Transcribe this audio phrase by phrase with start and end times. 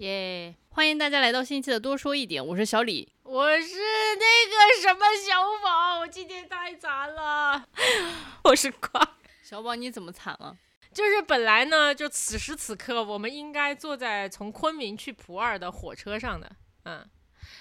[0.00, 0.54] 耶！
[0.70, 3.06] 欢迎大家来到新一期的多说一点，我是小李。
[3.22, 3.74] 我是
[4.16, 7.66] 那个什么小宝，我今天太惨了。
[8.44, 10.56] 我是瓜，小宝你怎么惨了？
[10.94, 16.50] 就是本来呢，就此时此刻，我们应该坐在从昆明去普洱的火车上的，
[16.84, 17.06] 嗯，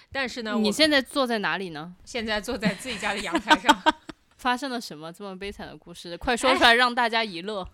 [0.09, 1.93] 但是呢，你现在坐在哪里呢？
[2.05, 3.83] 现在坐在自己家的阳台上。
[4.39, 6.17] 发生了什么这么悲惨的故事？
[6.17, 7.67] 快说出来，让大家一乐。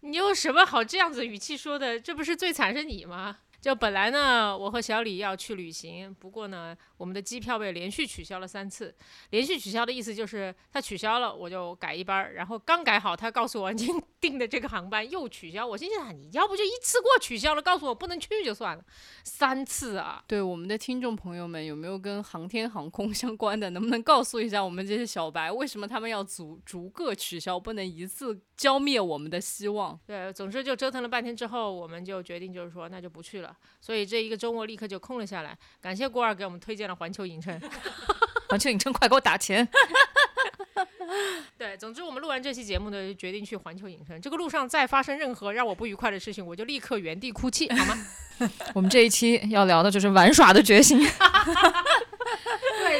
[0.00, 2.00] 你有什么好这样子语气说的？
[2.00, 3.38] 这不是最惨是你吗？
[3.60, 8.94] 就本来呢，我和小李要去旅行，不过呢，我们的机票被连续取消了三次。
[9.30, 15.66] 连续取消的意思就是他取消了，我就改一班儿，然后刚改好，他告诉我您 订的这个航班又取消。
[15.66, 18.84] 我心想，你要不就一次过取消了，告诉我不能去就算了，
[19.24, 20.22] 三次啊！
[20.28, 23.70] 对我们的听众朋友们，有没有跟航天航空 相关的？
[23.70, 29.98] 能不能告诉一下我们这些小白，为什么他们要逐逐个取消，不能一次浇灭我们的希望？
[30.06, 33.47] 对，总之就折腾了半天之后，我们就决定就是说，那就不去了。
[33.80, 35.56] 所以这一个周末立刻就空了下来。
[35.80, 37.60] 感谢郭二给我们推荐了环球影城。
[38.48, 39.68] 环球影城快给我打钱！
[41.58, 44.18] 对，总之我们录完这期节目呢，就决定去环球影城。
[44.20, 48.06] 这个路上再发生任何让我不愉快的事情，我就立刻原地哭泣，好吗？
[48.74, 50.98] 我们这一期要聊的就是玩耍的决心。
[50.98, 51.06] 对，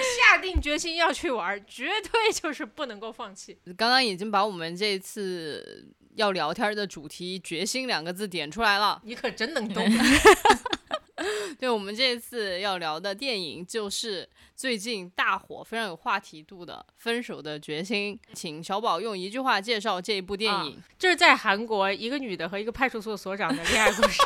[0.03, 3.57] 下定决心要去玩，绝对就是不能够放弃。
[3.77, 5.87] 刚刚已经把我们这一次
[6.19, 9.01] 要聊天的主题“决心”两个字点出来了。
[9.05, 9.85] 你可真能动。
[11.59, 18.17] 对，我们这一次要聊的电影就是最近大火、非常有话题度的《分手的决心》。
[18.35, 20.81] 请小宝用一句话介绍这一部电影。
[20.99, 24.21] 这是在韩国一个女的和一个派出所所长的恋爱故事，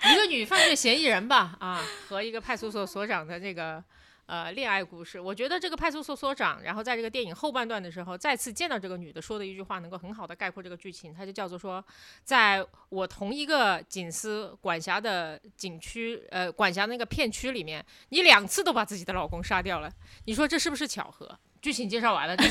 [0.12, 3.82] 一个女犯罪嫌疑人吧，啊，和一个派出所所长的这个
[4.28, 5.18] 呃恋爱故事。
[5.18, 11.14] 我觉得这个派出所所长，然后在这个电影后半段的时候，再次见到这个女的说的一句话，能够很好的概括这个剧情。
[11.14, 11.82] 它就叫做说，
[12.22, 19.90] 在我同一个警司管辖的景区，呃，管辖那个片区里面，你两次都把自己的老公杀掉了，
[20.26, 21.38] 你说这是不是巧合？
[21.62, 22.36] 剧情介绍完了，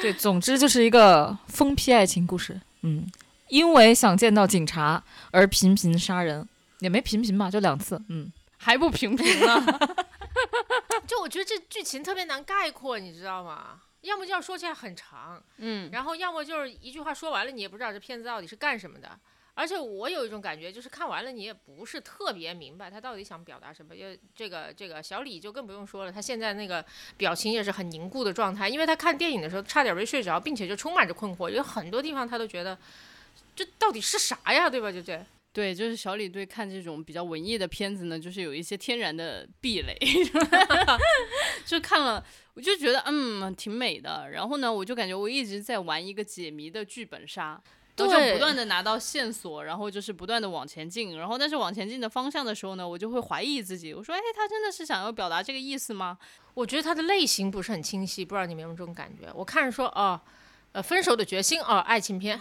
[0.00, 2.58] 对，总之就是一个疯批爱情故事。
[2.80, 3.06] 嗯，
[3.48, 8.00] 因为想见到警察而频频杀人，也没频频吧，就两次。
[8.08, 8.32] 嗯，
[8.64, 9.62] 还不平平呢？
[11.06, 13.82] 就我觉得这剧情特别难概括，你知道吗？
[14.00, 19.18] 要么就要说起来很长，嗯，然后要么就是一句话说完了，你也不知道这片子到底是干什么的。
[19.56, 23.94] 而且我有一种感觉，就是看完了你也不是特别明白他到底想表达什么。
[23.94, 26.84] 因为这个这个小李就更不用说了，他现在那个
[27.16, 32.76] 表情也是很凝固的状态，因为他看电影的时候差点没睡着，并且就充满着困惑，有很多地方他都觉得
[33.54, 34.90] 这到底是啥呀，对吧？
[34.90, 35.24] 就这。
[35.54, 39.96] 对，就是小李对看这种比较文艺的片子呢，就是有一些天然的壁垒，
[41.64, 42.22] 就看了
[42.54, 47.58] 我就觉得嗯挺美的，然后呢，我就感觉我一直在玩一个解谜的剧本杀。
[47.96, 56.18] 然后就不断的拿到线索，然后就是不断的往前进，然后但是往前进的方向的时候呢，我就会怀疑自己，我说，哎，他真的是想要表达这个意思吗？
[56.54, 59.30] 我觉得他的类型不是很清晰，不知道你们有没有这种感觉？
[59.32, 60.20] 我看着说，哦，
[60.72, 62.40] 呃，分手的决心，哦，爱情片，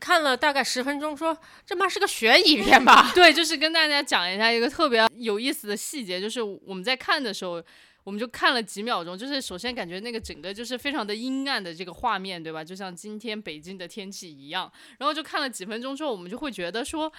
[0.00, 1.36] 看了大概十分钟，说
[1.66, 3.10] 这妈是个悬疑片 吧？
[3.14, 7.62] 对，就是跟大家讲一下一个特别有意思的细节，就是我们在看的时候。
[8.04, 12.64] 我们就看了几秒钟，就是首先感觉那个整个就是非常的阴暗的这个画面，对吧？
[12.64, 14.72] 就像今天北京的天气一样。
[14.98, 17.12] 然后就看了几分钟之后，我们就会觉得说，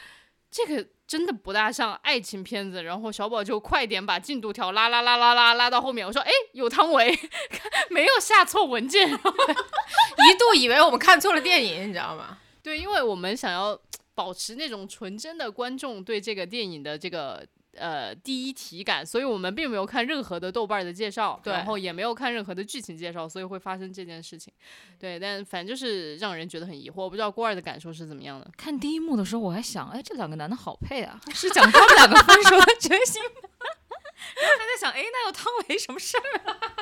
[0.50, 2.82] 这个真的不大像爱情片子。
[2.82, 6.08] 然后小宝就快点把进度条拉拉拉拉拉拉到后面。
[6.08, 7.16] 我说，哎，有汤唯，
[7.92, 12.40] 没有下错文件， 一度以为我们看错了电影，你知道吗？
[12.70, 13.80] 对，因为我们想要
[14.14, 17.46] 保持那种纯真的观众对这个电影的这个。
[17.76, 24.52] 呃，第一体感，所以我们并没有看任何的豆瓣的介绍，然后也没有看任何的剧情介绍，所以会发生这件事情。
[24.98, 28.50] 对，但反正就是让人觉得很疑惑，我不知道郭二的感受是怎么样的。
[28.58, 33.50] 看第一幕的时候，我还想，哎，这两个男的好配啊，是讲他们两个分手的决心吗？
[34.36, 36.79] 然后还在想，哎，那有汤唯什么事儿啊？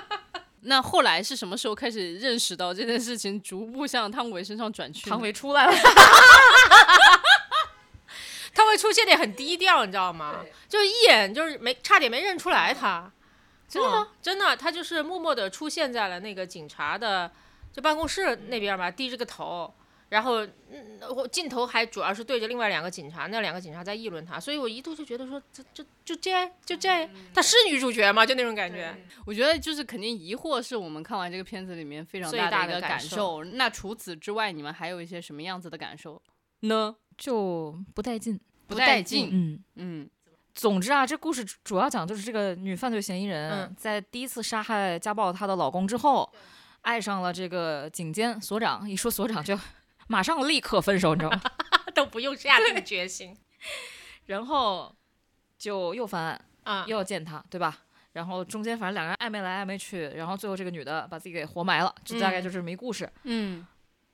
[0.68, 5.10] 那后来是什么时候开始认识到这件事情逐步向汤唯身上转去？
[5.10, 5.74] 汤唯出来了。
[8.54, 10.44] 他会出现的很低调，你知道吗？
[10.68, 13.12] 就一眼就是没差点没认出来他，
[13.70, 14.08] 真的吗？
[14.22, 17.32] 真的，他就是默默的出现在了那个警察的
[17.72, 19.72] 就办公室那边吧，低着个头，
[20.10, 21.00] 然后嗯，
[21.32, 28.26] 镜头还主要是对着另外两个警察，那两个警察在议论他，所以我一度就觉得说，这这就这就这，她是女主角吗？
[28.26, 28.96] 就那种感觉。
[29.26, 33.44] 我觉得就是肯定疑惑是我们看完这个片子里面非常大的一个感受。
[33.44, 36.22] 那除此之外，你们还有一些什么样子的感受
[36.62, 36.96] 呢？
[37.18, 39.30] 就不带劲，不带劲。
[39.32, 40.10] 嗯嗯。
[40.54, 46.28] 总之啊，这故事主要讲就是这个女犯罪嫌疑人在第一次杀害、家暴她的老公之后，
[46.82, 48.90] 爱上了这个警监所长。
[48.90, 49.56] 一说所长就
[50.08, 51.42] 马上立刻分手，你知道吗？
[51.94, 53.36] 都不用下定决心。
[54.28, 54.94] 然后
[55.58, 57.80] 就又翻案，啊，又要见他，对吧？
[58.14, 63.10] 然后中间反正两个人暧昧来暧昧去，然后最后这个女的把自己给活埋了，就大概就这么一故事。
[63.24, 63.66] 嗯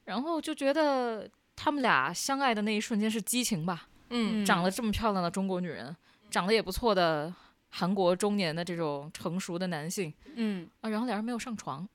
[0.05, 5.95] 然后就觉得他们俩相爱的那一瞬间是激情吧，嗯长得这么漂亮的中国女人，
[6.29, 7.33] 长得也不错的
[7.69, 11.87] 韩国中年的这种成熟的男性嗯，啊，然后两人没有上床，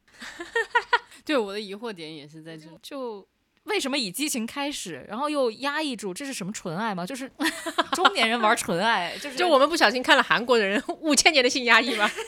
[1.27, 2.79] 对，我的疑惑点也是在这里。
[2.83, 3.27] 就
[3.69, 7.07] 为什么以激情开始，然后又压抑住，这是什么纯爱吗？
[7.07, 7.31] 就是
[7.93, 12.11] 中年人玩纯爱，就是就我们不小心看了韩国的人五千年的性压抑吧。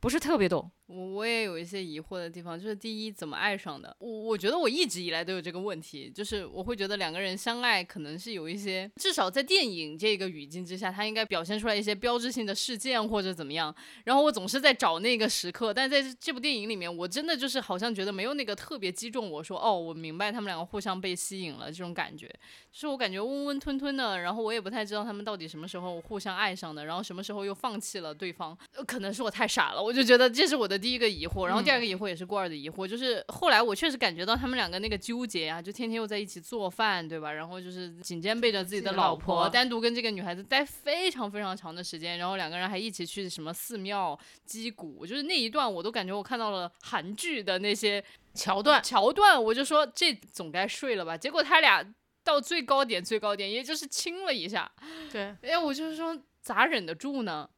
[0.00, 0.70] 不是特别懂。
[0.86, 3.94] 我我也有一些疑惑的地方，就是第一，怎么爱上的？
[4.00, 13.72] 我我觉得我一直以来都有这个问题，就是我会觉得两个人相爱可能是有一些，至少在电影这个语境之下，它应该表现出来一些标志性的事件或者怎么样。
[14.02, 22.26] 然后我总是在找那个时刻，但在这部电影里面，我真的就是好像觉得没有那个特别击中我说，哦，我明白他们两个互相被吸引了这种感觉。
[22.72, 28.58] 就是我感觉温温吞吞的，然后我也不太知道他们到底什么时候互相爱上的，然后什么时候又放弃了对方。
[28.74, 31.46] 呃可能是我太傻了，我就觉得这是我的第一个疑惑。
[31.46, 37.32] 然后第二个疑惑也是过儿的疑惑，就是后来我确实感觉到他们两个那个纠结啊，就天天又在一起做饭，对吧？
[37.32, 48.02] 然后就是紧肩背着自己的老婆单独跟这个女孩子待非常非常长的时间，然后两个人还一起去什么寺庙击鼓，就是那一段我都感觉我看到了韩剧的那些
[48.34, 51.16] 桥段，桥段，我就说这总该睡了吧。
[51.16, 51.84] 结果他俩
[52.22, 54.70] 到最高点最高点，也就是亲了一下，
[55.10, 57.48] 对，哎，我就是说咋忍得住呢？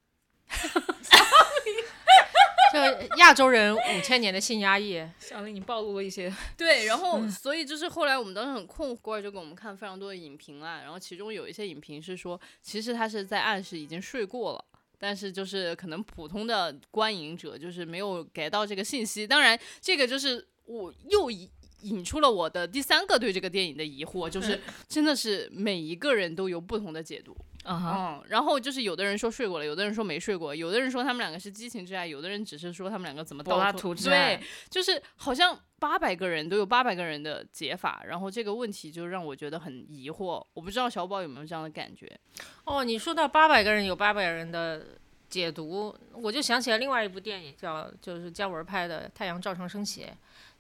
[2.73, 14.65] 这亚洲人五千年的性压抑，小林，你暴露了一些， 对，然后所以就是后来我们当时很困惑，就给我们看非常多的影评啦，然后其中有一些影评是说，其实他是在暗示已经睡过了。
[14.99, 42.11] 但是就是可能普通的观影者就是没有给到这个信息，当然这个就是我又引引出了我的第三个对这个电影的疑惑，就是真的是每一个人都有不同的解读，嗯，然后就是有的人说睡过了，有的人说没睡过，有的人说他们两个是激情之爱，有的人只是说他们两个怎么柏拉图之爱对，就是好像八百个人都有八百个人的解法，然后这个问题就让我觉得很疑惑，我不知道小宝有没有这样的感觉？
[42.65, 44.85] 哦，你说到八百个人有八百人的
[45.29, 50.03] 解读，我就想起来另外一部电影叫就是姜文拍的《太阳照常升起》。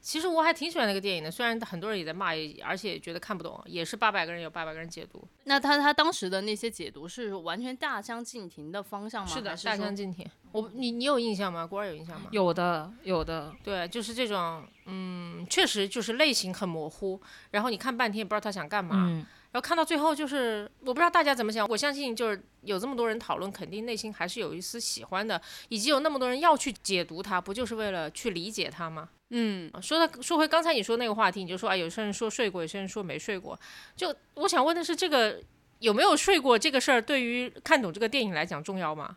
[0.03, 9.31] 其实我还挺喜欢那个电影的，虽然很多人也在骂，也而且也觉得看不懂，也是八百个人有八百个人解读，那他他当时的那些解读是完全大相径庭的方向吗？
[9.33, 10.27] 是的，是说相径庭。
[10.51, 11.65] 我你你有印象吗？
[11.65, 12.27] 郭儿有印象吗？
[12.33, 17.21] 有的，有的，对，就是这种，嗯，确实就是类型很模糊，
[17.53, 29.09] 然后你看半天也不知道他想干嘛，嗯，然后看到最后就是我不知道大家怎么想，我相信就是有这么多人讨论，肯定内心还是有一丝喜欢的，以及有那么多人要去解读它，不就是为了去理解它吗？
[29.35, 33.59] 嗯，啊说到说回刚才你说那个话题，你就说啊，有些人说睡过，有些人说没睡过，
[33.97, 35.41] 就我想问的是，这个
[35.79, 39.17] 有没有睡过这个事儿，对于看懂这个电影来讲重要吗？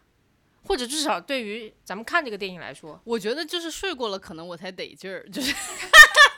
[0.64, 5.58] 或者至少对于咱们看这个电影来说，我觉得就是睡过了，可能我才得劲儿，就是这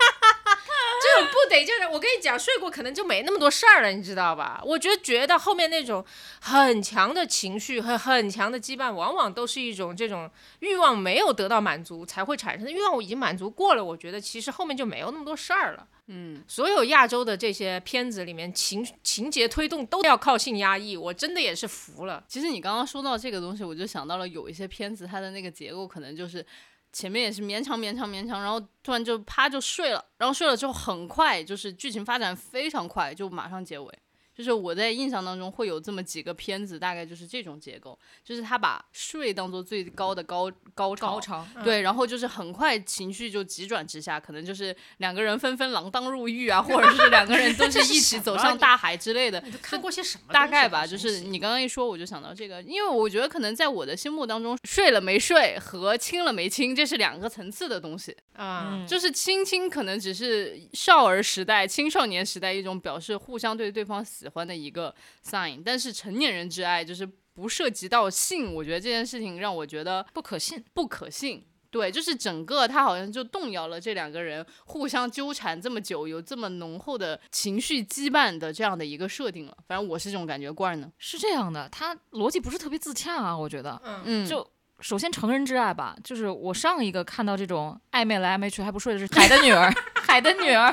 [1.20, 4.62] 种不得劲儿的，我跟你讲，睡过可能就没那么多事儿了，你知道吧？
[4.66, 6.04] 我觉得觉得后面那种
[6.42, 10.30] 很强的情绪和很强的羁绊，往往都是一种这种
[10.60, 12.72] 欲望没有得到满足才会产生的。
[12.72, 15.88] 欲望我已经满足过了，我觉得其实后面就没有那么多事儿了。
[16.10, 22.24] 嗯，所有亚洲的这些片子里面情情节推动都要靠性压抑，我真的也是服了。
[22.30, 26.46] 其实你刚刚说到这个东西，我就想到了有一些片子，它的那个结构可能就是
[26.92, 34.00] 前面也是勉强勉强勉强，然后突然就啪就睡了，然后睡了之后很快就是剧情发展非常快，就马上结尾。
[34.38, 50.32] 就是我在印象当中会有这么几个片子，大概就是这种结构，就是他把睡当做最高的高高潮，高潮，对，然后就是很快情绪就急转直下，可能就是两个人纷纷锒铛入狱啊，或者是两个人都是一起走向大海之类的， 看过些什么？
[50.32, 58.16] 大概吧，就是你刚刚一说，我就想到这个，因为我觉得可能在我的心目当中，睡了没睡和亲了没亲，这是两个层次的东西。
[58.34, 64.94] 啊，嗯就是亲亲可能只是少儿时代、青少年时代一种表示互相对对方喜欢的一个
[65.24, 70.64] sign，但是成年人之爱就是不涉及到性，我觉得这件事情让我觉得不可信。
[70.74, 71.46] 不可信。
[71.70, 79.58] 对，就是整个他好像就动摇了这两个人互相纠缠这么久，有这么浓厚的情绪羁绊的这样的一个设定了。
[79.68, 80.90] 反正我是这种感觉，罐儿呢？
[80.98, 83.80] 是这样的，他逻辑不是特别自洽啊，我觉得。
[84.06, 89.70] 嗯，就首先成人之爱吧，就是我上一个看到这种暧昧来暧昧去还不睡的是《海的女儿》，
[90.02, 90.72] 《海的女儿》。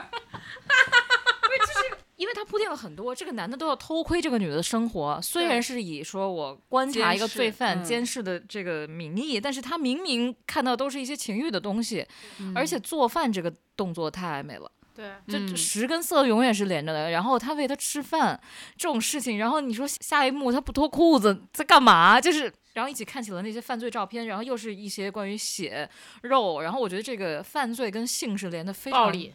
[2.25, 12.07] 因为他铺垫了很多，这个男的都要偷窥这个女的的生活，虽然是以说我观察一个罪犯、嗯监视的这个名义，但是他明明看到都是一些情欲的东西，
[12.41, 14.71] 嗯而且做饭这个动作太暧昧了。
[14.95, 17.11] 对，就嗯食跟色永远是连着的。
[17.11, 18.41] 然后他喂他吃饭
[18.79, 22.19] 这种事情，然后你说下一幕他不脱裤子在干嘛？
[22.19, 25.89] 就是然后一起看起了那些犯罪照片，然后又是一些关于血
[26.23, 29.33] 肉，然后我觉得这个犯罪跟性是连的非常暴力，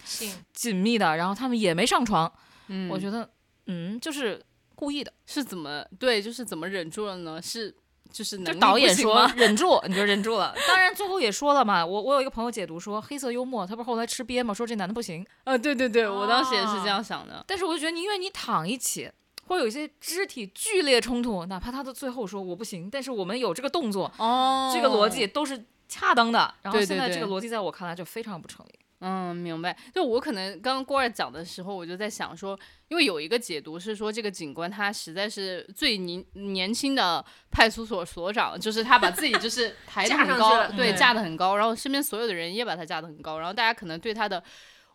[0.53, 1.17] 紧密的。
[1.17, 2.31] 然后他们也没上床，
[2.69, 3.29] 嗯，我觉得
[3.67, 4.41] 嗯就是
[4.75, 5.11] 故意的。
[5.25, 7.41] 是怎么对，就是怎么忍住了呢？
[7.41, 7.75] 是
[8.11, 10.55] 就是导演说 忍住，你就忍住了。
[10.67, 14.51] 当然最后也说了嘛，我我有一个朋友解读说黑色幽默，他不是后来吃瘪嘛？
[14.53, 17.43] 说这男的不行，啊，对对对，我当时也是哦这样想的。
[17.45, 19.11] 但是我就觉得，因为你躺一起，
[19.45, 26.51] 会有一些肢体剧烈冲突，哪怕他的最后说我不行，但是我们有这个动作，哦这个逻辑都是恰当的。
[26.63, 28.79] 然后现在这个逻辑在我看来就非常不成立。
[29.01, 29.75] 嗯，明白。
[29.93, 44.43] 就我可能刚刚郭二讲的时候，我就在想说，因为有一个解读是说，这个警官他实在是最年年轻的派出所所长，就是他把自己就是 抬得很高对架得很高，然后身边所有的人也把他架得很高，然后大家可能对他的。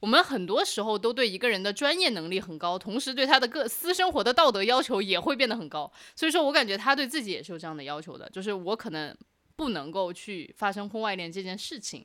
[0.00, 5.90] 我们很多时候都对一个人的专业能力很高，同时对他的个私生活的道德要求也会变得很高。
[6.14, 9.16] 所以说我感觉他对自己也是有这样的要求的，就是我可能
[9.56, 12.04] 不能够去发生婚外恋这件事情，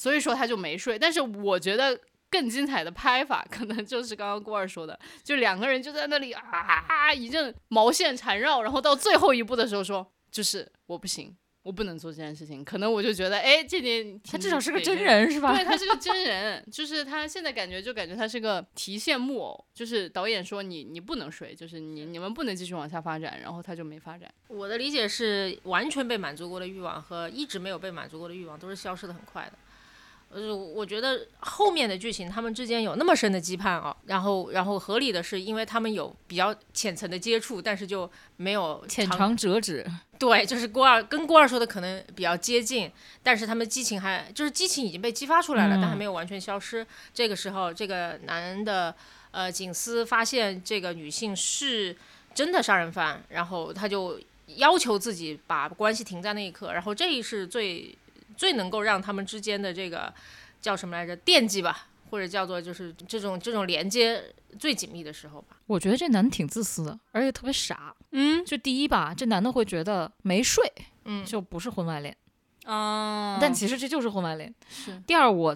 [0.00, 0.98] 所以说他就没睡。
[0.98, 12.64] 但是我觉得更精彩的拍法，可能就是刚刚郭二说的，就两个人就在那里啊一阵毛线缠绕，然后到最后一步的时候说，就是我不行，我不能做这件事情。
[12.64, 14.96] 可能我就觉得，哎，这点他至少是个真。
[14.96, 15.54] 人是吧？
[15.54, 24.32] 对他是个 真人，就是他现在感觉就感觉他是个提线木偶，就是导演说你你不能睡，就是你你们不能继续往下发展，然后他就没发展。
[24.48, 29.58] 我的理解是，完全被满足过的欲望和一直没有被满足过的欲望都是消失的很快的。
[30.32, 39.84] 呃，我觉得后面的剧情他们之间有那么深的羁绊啊，然后然后合理的是，因为他们有比较浅层的接触，但是就没有浅尝辄止，
[40.20, 42.88] 对，就是郭二跟郭二说的可能比较接近，
[43.24, 46.86] 但是他们激情还就是激情已经被激发出来了，但还嗯没有完全消失。
[47.12, 48.94] 这个时候，这个男的
[49.32, 51.96] 呃警司发现这个女性是
[52.34, 54.20] 真的杀人犯，然后他就
[54.56, 57.92] 要求自己把关系停在那一刻，然后这是最
[58.40, 60.10] 最能够让他们之间的这个
[60.62, 64.24] 叫什么来着惦记吧，或者叫做就是这种这种连接
[64.58, 65.58] 最紧密的时候吧。
[65.66, 67.94] 我觉得这男的挺自私的，而且特别傻。
[68.12, 70.64] 嗯就第一吧，这男的会觉得没睡
[71.04, 72.16] 嗯，就不是婚外恋，
[72.64, 74.54] 啊，但其实这就是婚外恋。
[74.70, 75.54] 是第二，我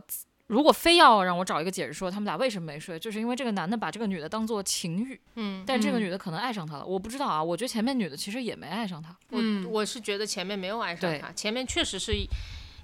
[0.48, 7.42] 如果非要让我找一个解释说他们俩为什么没睡，就是因为这个男的把这个女的当做情欲，嗯，但这个嗯女的可能爱上他了，我不知道啊。
[7.42, 9.16] 我觉得前面女的其实也没爱上他。
[9.30, 12.12] 我、嗯我是觉得前面没有爱上他，前面确实是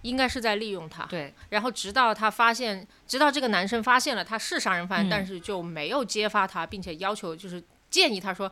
[0.03, 8.51] 应该是在利用他，对，然后直到他发现，直到这个男生发现了他是杀人犯，嗯但是就没有揭发他，并且要求就是建议他说，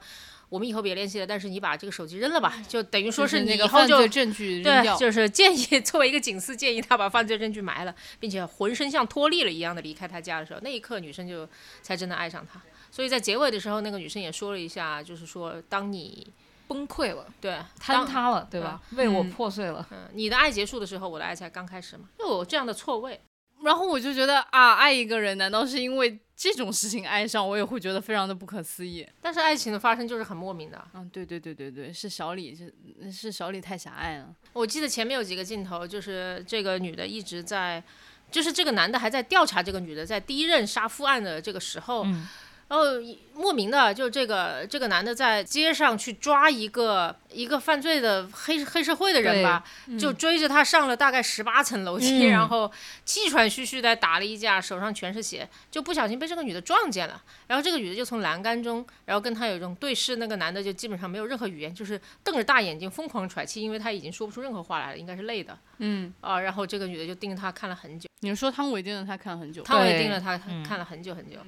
[0.48, 11.48] 我们以后别联系了，但是你把这个手机扔了吧，就等于说是你那个犯以后就罪证据扔对，掉，就是建议 作为一个警司，建议他把犯罪证据埋了，并且浑身像脱力了一样的离开他家的时候，那一刻女生就
[11.82, 12.60] 才真的爱上他。
[12.90, 16.26] 所以在结尾的时候，那个女生也说了一下，就是说，当你
[16.68, 18.80] 崩溃了，对坍塌了，对吧？
[18.92, 19.84] 为我嗯破碎了。
[19.90, 23.20] 嗯，你的爱结束的时候，我的爱才刚开始嘛，就有这样的错位。
[23.62, 29.04] 然后我就觉得啊，爱一个人难道是因为这种事情爱上，我也会觉得非常的不可思议。
[29.20, 30.80] 但是爱情的发生就是很莫名的。
[30.94, 32.72] 嗯，对对对对对，是小李，是
[33.10, 34.32] 是小李太狭隘了。
[34.52, 37.82] 我记得前面有几个镜头，就是这个女的一直在，
[38.30, 42.28] 就是这个男的还在调查这个女的在第一任杀夫案的这个时候，嗯
[42.68, 42.84] 然后
[43.32, 49.64] 莫名的就这个这个男的在街上去抓一个一个犯罪的黑黑社会的人吧，
[49.98, 52.70] 就追着他上了大概十八层楼梯，嗯然后
[53.06, 57.22] 气喘吁吁的打了一架，手上全是血，就不小心被这个女的撞见了。
[57.46, 66.38] 然后这个女的就从栏杆中，然后跟他有一种对视，那个男的就基本上没有任何语言，就是瞪着大眼睛疯狂喘气，因为他已经说不出任何话来了，应该是累的嗯，啊。
[66.40, 68.08] 然后这个女的就盯着他看了很久。
[68.20, 71.38] 你说汤唯盯着他看了很久，汤唯盯着他嗯看了很久很久，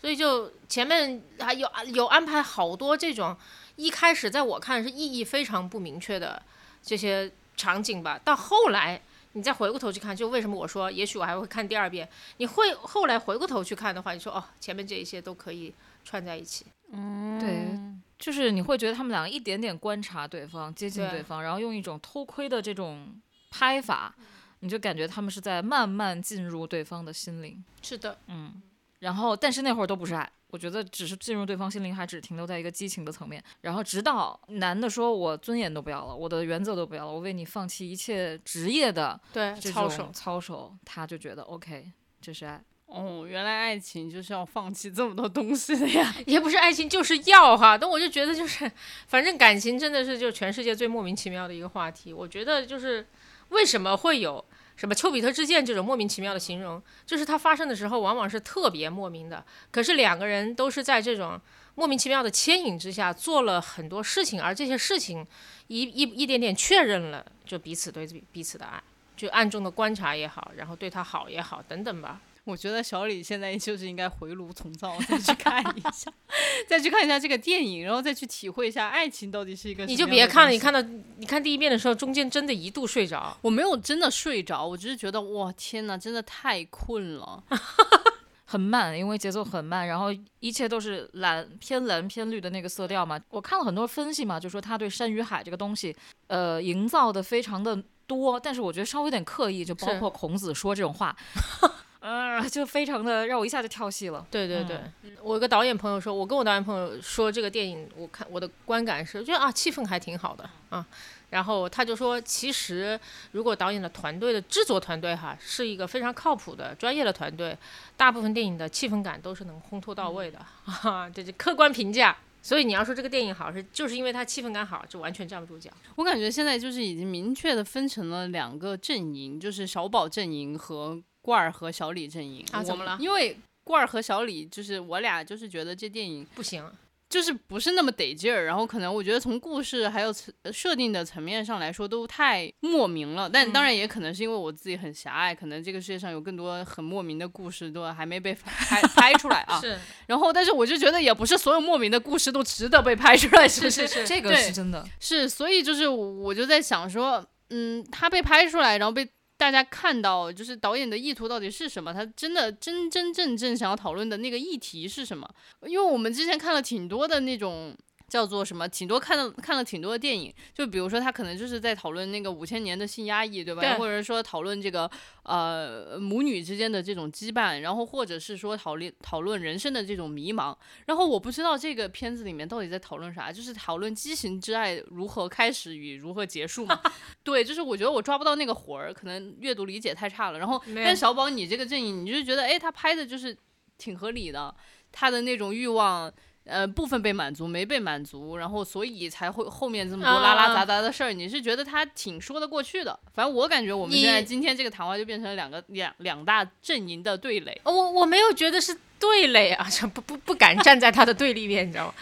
[0.00, 3.36] 所以就前面还有有安排好多这种
[3.76, 6.40] 一开始在我看是意义非常不明确的
[6.82, 9.00] 这些场景吧，到后来
[9.32, 15.74] 你再回过头去看，就为什么我说也许我还会看第二遍，你会后来回过头去看的话，你说哦前面这一些都可以
[16.04, 17.78] 串在一起，嗯，对，
[18.18, 23.08] 就是你会觉得他们两个一点点观察对方，接近对对方，然后用一种偷窥的这种
[23.50, 24.14] 拍法，
[24.60, 27.62] 你就感觉他们是在慢慢进入对方的心灵。
[27.82, 28.62] 是的，嗯，
[29.00, 33.42] 然后但是那会儿都不是爱，我觉得只是进入对方心灵，还只停留在一个激情的层面。
[33.60, 42.62] 然后直到男的说：“我尊严都不要了，我的原则都不要了，我为你放弃一切职业的对操守，操守。”他就觉得 OK，这是爱。
[42.86, 46.14] 哦，原来爱情就是要放弃这么多东西的呀。
[46.26, 48.70] 也不是爱情就是要哈，但我就觉得就是，
[49.06, 52.14] 反正感情真的是就全世界最莫名其妙的一个话题。
[52.14, 53.06] 我觉得就是
[53.50, 54.42] 为什么会有
[54.78, 59.44] 什么丘比特之箭这种莫名其妙的形容，就是它发生的时候往往是特别莫名的。
[59.72, 61.38] 可是两个人都是在这种
[61.74, 65.26] 莫名其妙的牵引之下做了很多事情，而这些事情
[65.66, 68.80] 一一一点点确认了就彼此对彼此的爱，
[69.16, 72.20] 就暗中的观察也好，然后对他好也好，等等吧。
[72.48, 76.10] 我觉得小李现在就是应该回炉重造，再去看一下，
[76.66, 79.84] 再去看一下这个电影，然后再去体会一下爱情到底是一个。
[79.84, 80.80] 你就别看了，你看到
[81.18, 83.36] 你看第一遍的时候，中间真的一度睡着。
[83.42, 87.44] 我没有真的睡着，我只是觉得哇天哪，真的太困了，
[88.46, 90.06] 很慢，因为节奏很慢，然后
[90.40, 93.20] 一切都是蓝偏蓝偏绿的那个色调嘛。
[93.28, 95.94] 我看了很多分析嘛，就说他对山与海这个东西，
[96.28, 101.14] 呃，营造的非常的多，但是我觉得稍微有点刻意，就包括孔子说这种话。
[102.00, 104.24] 呃，就非常的让我一下就跳戏了。
[104.30, 104.80] 对对对，
[105.20, 110.86] 我有个导演朋友说，我跟我导演朋友说这个电影，我看我的观感是觉得啊，气氛还挺好的啊。
[111.30, 112.98] 然后他就说，其实
[113.32, 117.58] 如果导演的团队的制作团队哈是一个非常靠谱的专业的团队，
[117.96, 121.10] 大部分电影的气氛感都是能烘托到位的 啊。
[121.10, 122.16] 这是客观评价。
[122.40, 125.68] 所以你要说这个电影好，是就是因为它气氛感好，就完全站不住脚。
[125.96, 131.02] 我感觉现在就是已经明确的分成了两个阵营，就是小宝阵营和。
[131.28, 132.62] 罐儿和小李阵营啊？
[132.62, 132.96] 怎么了？
[132.98, 136.64] 因为罐儿和小李就是我俩，就是觉得这电影不行，
[137.10, 138.46] 就是不是那么得劲儿。
[138.46, 140.10] 然后可能我觉得从故事还有
[140.50, 143.28] 设定的层面上来说都太莫名了。
[143.28, 149.60] 但当然也可能是因为我自己很狭隘，可能这个世界上有更多很莫名的故事都还没被拍拍出来啊。
[149.60, 149.78] 是。
[150.06, 153.86] 然后，但是我就觉得也不是所有莫名的故事都值得被拍出来，是不是？
[153.86, 154.82] 是这个是真的。
[154.98, 159.06] 是，所以就是我就在想说，嗯，他被拍出来，然后被。
[159.38, 161.94] 大家看到，就是导演的意图到底是什么？
[161.94, 165.26] 他真的真真正正想要讨论的那个议题是什么？
[165.62, 167.74] 因为我们之前看了挺多的那种。
[168.08, 168.66] 叫做什么？
[168.68, 173.76] 挺多看了看了挺多的电影，就比如说他可能就是在讨论那个五千年的性压抑，对吧？
[173.76, 174.90] 或者说讨论这个
[175.24, 180.56] 呃母女之间的这种羁绊，然后或者是说讨论讨论人生的这种迷茫。
[180.86, 186.80] 然后我不知道这个片子里面到底在讨论啥，就是讨论畸形之爱如何开始与如何结束嘛？
[187.22, 190.38] 对，就是我觉得我抓不到那个活儿，可能阅读理解太差了。
[190.38, 193.36] 然后但小宝你这个阵营，你就觉得哎，他拍的就是
[193.76, 194.54] 挺合理的，
[194.90, 196.10] 他的那种欲望。
[196.48, 201.12] 呃，部分被满足，没被满足，然后所以才会后面这么多拉拉杂杂的事儿。
[201.12, 202.98] 你是觉得他挺说得过去的？
[203.14, 207.60] 反正我感觉我们现在今天这个谈话就变成了两个两两大阵营的对垒。
[207.64, 211.94] 我我没有觉得是对垒啊，不不不敢站在他的对立面，你知道吗？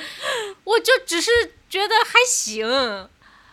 [0.64, 1.30] 我就只是
[1.68, 2.66] 觉得还行，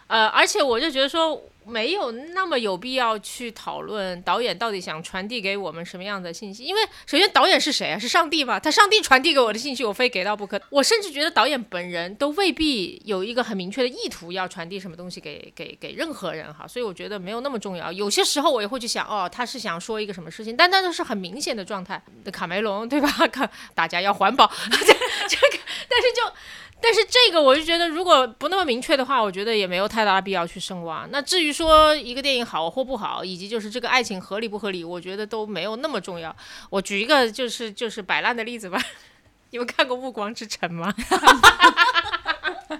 [0.08, 1.41] 呃，而且我就觉得说。
[1.65, 8.00] 没有那么有必要去讨论导演到底想传递给我们什么样的信息，因为首先导演是谁啊？
[8.00, 8.60] 是上帝吗？
[8.60, 10.60] 他上帝传递给我的信息，我非给到不可。
[10.69, 17.91] 我甚至觉得导演本人都未必有一个很明确的意图要传递什么东西给给给任何人哈，所以我觉得没有那么重要。
[17.91, 22.02] 有些时候我也会去想，哦，他是想说一个什么事情，但那都是很明显的状态。
[22.32, 23.10] 卡梅隆对吧？
[23.32, 26.34] 看 大家要环保，这个，但是就。
[26.82, 31.06] 但是这个我就觉得，如果不那么明确的话，我觉得也没有太大的必要去深挖。
[31.12, 36.36] 那至于说一个电影好或不好，以及就是这个爱情合理不合理，我觉得都没有那么重要。
[36.70, 38.82] 我举一个就是就是摆烂的例子吧，
[39.52, 40.94] 你们看过《暮光之城》吗？《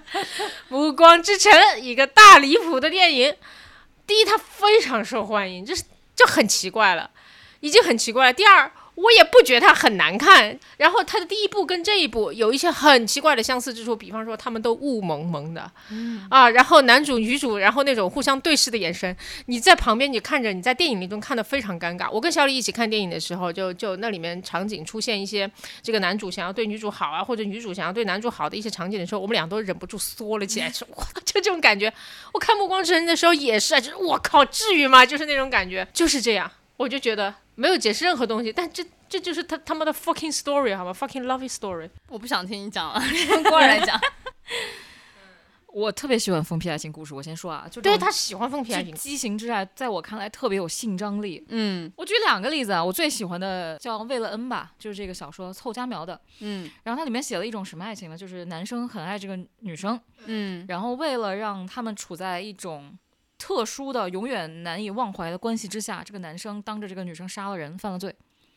[0.68, 3.36] 暮光之城》一个大离谱的电影，
[4.06, 5.84] 第一它非常受欢迎，就是
[6.16, 7.10] 就很奇怪了，
[7.60, 8.32] 已经很奇怪了。
[8.32, 8.72] 第二。
[9.02, 15.70] 我也不觉得它很难看，然后它的第一部跟这一部有一些很奇怪的相似之处，比方说他们都雾蒙蒙的，
[16.28, 22.10] 啊，然后男主女主，然后那种互相对视的眼神，你在旁边你看着，你在电影里中看的非常尴尬。
[22.10, 25.50] 我跟小李一起看电影的时候，就就那里面场景出现一些
[25.82, 31.90] 这个男主想要对女主好啊，或者女主想要对男主好的一些场景的时候，我们俩都忍不住缩了起来， 说哇，就这种感觉。
[32.32, 35.06] 我看《暮光之城》的时候也是啊，就是我靠，至于吗？
[35.06, 37.34] 就是那种感觉，就是这样，我就觉得。
[37.60, 41.90] 没有解释任何东西，但这这就是他他妈的 fucking story 好吗？fucking lovely story。
[42.08, 42.98] 我不想听你讲了，
[43.50, 44.00] 过来讲。
[45.72, 51.44] 我特别喜欢疯批爱情故事，我先说啊，就对他喜欢疯批爱情，畸形之爱，在我看来特别有性张力。
[51.50, 56.18] 嗯，我举两个例子啊，我最喜欢的叫《为了恩》吧，就是这个小说凑佳苗的。
[56.40, 58.16] 嗯，然后它里面写了一种什么爱情呢？
[58.16, 62.98] 就是男生很爱这个女生，嗯，然后为了让他们处在一种。
[63.40, 68.14] 特殊的、永远难以忘怀的关系之下，这个男生当着这个女生杀了人，犯了罪。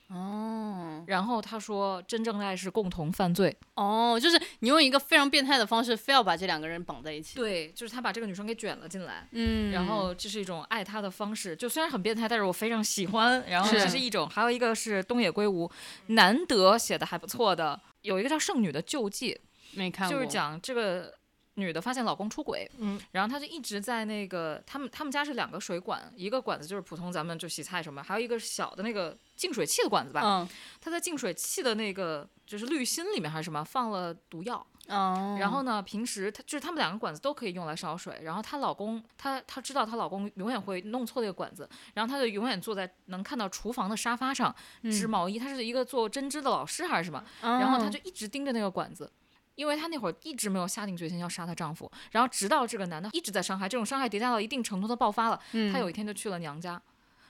[0.09, 3.55] 哦，然后他说，真正的爱是共同犯罪。
[3.75, 7.35] 哦，就是你用一个非常变态的方式，非要把这两个人绑在一起。
[7.35, 9.27] 对，就是他把这个女生给卷了进来。
[9.31, 13.43] 嗯，然后这是一种爱他的方式，就虽然很变态，但是我非常喜欢。
[13.47, 15.71] 然后这是一种，还有一个是东野圭吾
[16.07, 19.33] 难得写的还不错的，有一个叫《剩女的救济》，
[19.71, 21.13] 没看过，就是讲这个。
[21.55, 30.21] 女的发现老公出轨，嗯，然后她就一直在那个他们他们家是两个水管，一个管子就是普通咱们就洗菜什么，还有一个小的那个净水器的管子吧。
[30.23, 30.49] 嗯
[30.81, 44.53] 她在净水器的那个就是滤芯里面还是什么放了毒药，哦，然后呢，平时她就是他们两个管子都可以用来烧水，然后她老公她她知道她老公永远会弄错那个管子，然后她就永远坐在能看到厨房的沙发上
[44.91, 49.09] 织毛衣，她是一个做针织的老师还是什么，然后她就一直盯着那个管子。
[49.55, 55.39] 因为她那会儿一直没有下定决心要杀她丈夫，然后直到这个男的一直在伤害，这种伤害叠加到一定程度，她爆发了。
[55.71, 56.81] 她有一天就去了娘家，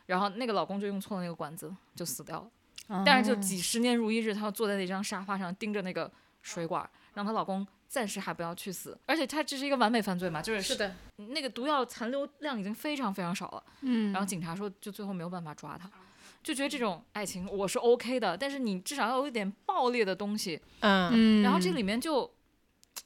[0.05, 2.47] 然后那个老公就用错了那个管子，就死掉了。
[2.89, 8.97] 嗯但是就几十年如一日，她坐在那张沙发上盯着那个水管，让她老公暂时还不要去死。
[9.05, 13.63] 而且她这是一个完美犯罪嘛，就是是的，那个毒药残留量已经非常非常少了。
[13.81, 15.89] 嗯，然后警察说，就最后没有办法抓他，
[16.43, 20.60] 就觉得这种爱情我是 OK 的，但是你至少要有一点暴力的东西。
[20.82, 22.29] 嗯嗯，然后这里面就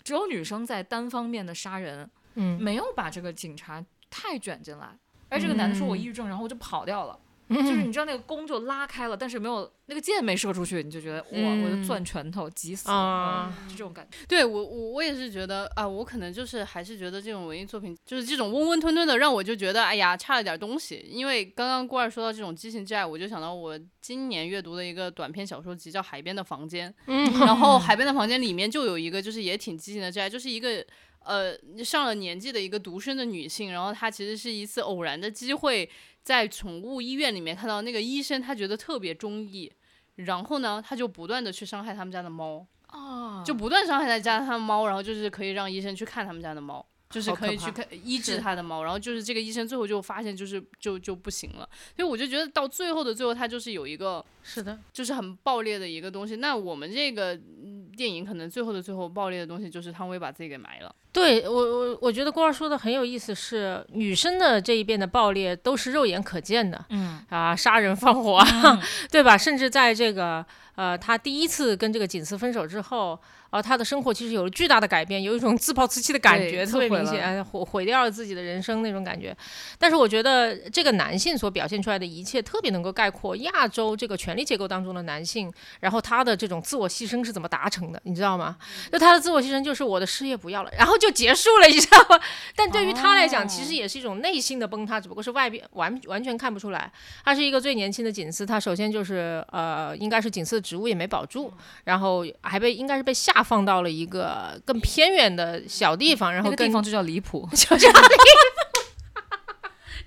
[0.03, 4.97] 只有女生在单方面的杀人，嗯，没有把这个警察太卷进来。
[5.29, 7.19] 而这个男的说我抑郁症，然后我就跑掉了。
[7.49, 14.17] 嗯就是你知道那个弓就拉开了，但是没有那个箭没射出去，你就觉得哇，嗯我就攥拳头急死了，就这种感觉。
[14.27, 21.05] 对我我我也是觉得啊，我可能就是还是觉得这种文艺作品就是这种温温吞吞的，让我就觉得哎呀差了点东西。
[21.09, 30.85] 因为刚刚郭二说到这种激情之爱，我就想到我今年阅读的一个短篇小说集叫《海边的房间》，嗯，然后《海边的房间》里面就有一个就是也挺激情的之爱，就是一个。
[31.27, 35.89] 呃，上了年纪的一个独身的女性，然后她其实是一次偶然的机会，
[36.23, 39.71] 在宠物医院里面看到那个医生，她觉得特别中意，
[40.15, 56.37] 然后呢，她就不断的去伤害他们家的猫，啊就不断伤害他家他的猫，然后就是可以让医生去看他们家的猫，就是可以去看医治是他的猫，然后就是这个医生最后就发现就是就就不行了，所以我就觉得到最后的最后，他就是有一个是的，就是很爆裂的一个东西。
[56.37, 60.95] 那我们这个嗯电影可能最后的最后爆裂的东西就是汤唯把自己给埋了。
[61.13, 69.35] 对我我我觉得郭二说的很有意思是，女生的这一边的暴裂都是肉眼可见的，嗯，啊，杀人放火啊，对吧？
[69.37, 70.45] 甚至在这个
[70.77, 79.35] 呃，他第一次跟这个锦司分手之后，呃，他的生活其实有了巨大的改变，有一种自暴自弃的感觉，特别明显，哎毁毁掉了自己的人生那种感觉。
[79.79, 88.55] 但是我觉得这个男性所表现出来的一切，特别能够概括亚洲这个权力结构当中的男性，然后他的这种自我牺牲是怎么达成的，你知道吗？
[88.91, 92.19] 就他的自我牺牲就是我的事业不要了，然后就结束了，你知道吗？
[92.55, 96.91] 但对于他来讲，其实也是一种内心的崩塌，只不过是外边完完全看不出来。
[97.25, 101.53] 他是一个最年轻的警司，他首先就是呃，应该是警司的职务也没保住，
[101.85, 107.47] 然后还被应该是被下放到了一个更偏远的小地方，然后跟那个地方就叫离谱。
[107.55, 107.97] 就叫离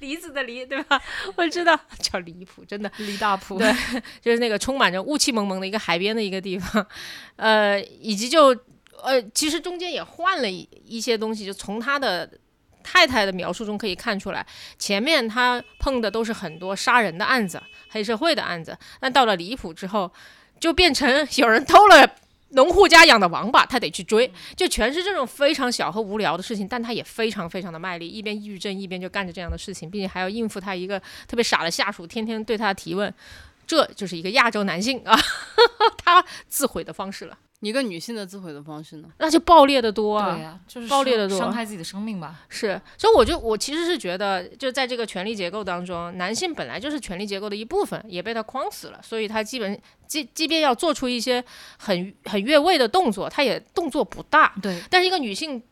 [0.00, 1.00] 离 子的离，对吧？
[1.36, 2.90] 我知道叫离谱，真的。
[2.98, 3.72] 离大谱，对
[4.20, 6.86] 就是那个充满着雾气蒙蒙的一个海边的一个地方，
[7.36, 8.48] 呃，以及就
[9.02, 12.30] 呃，其实中间也换了一一些东西，就从他的
[12.82, 14.46] 太太的描述中可以看出来，
[14.78, 20.10] 前面他碰的都是很多杀人的案子、黑社会的案子，但到了离谱之后，
[20.60, 22.16] 就变成有人偷了。
[22.52, 33.14] 农户家养的王八，他得去追，就全是这种非常小和无聊的事情，但他也非常非常的卖力，一边抑郁症一边就干着这样的事情，并且还要应付他一个特别傻的下属，天天对他提问，
[33.68, 35.16] 这就是一个亚洲男性啊，
[35.96, 39.08] 他自毁的方式了，一个女性的自毁的方式呢？
[39.18, 40.34] 那就爆裂的多啊。
[40.34, 42.40] 对呀，就是伤爆裂的多伤害自己的生命吧。
[42.48, 51.44] 是，所以我就我其实是觉得，就在这个权力结构当中，男性本来就是权力结构的一部分，也被他框死了，所以他基本即即便要做出一些
[51.78, 54.54] 很很越位的动作，他也动作不大。
[54.62, 55.62] 对，但是一个女性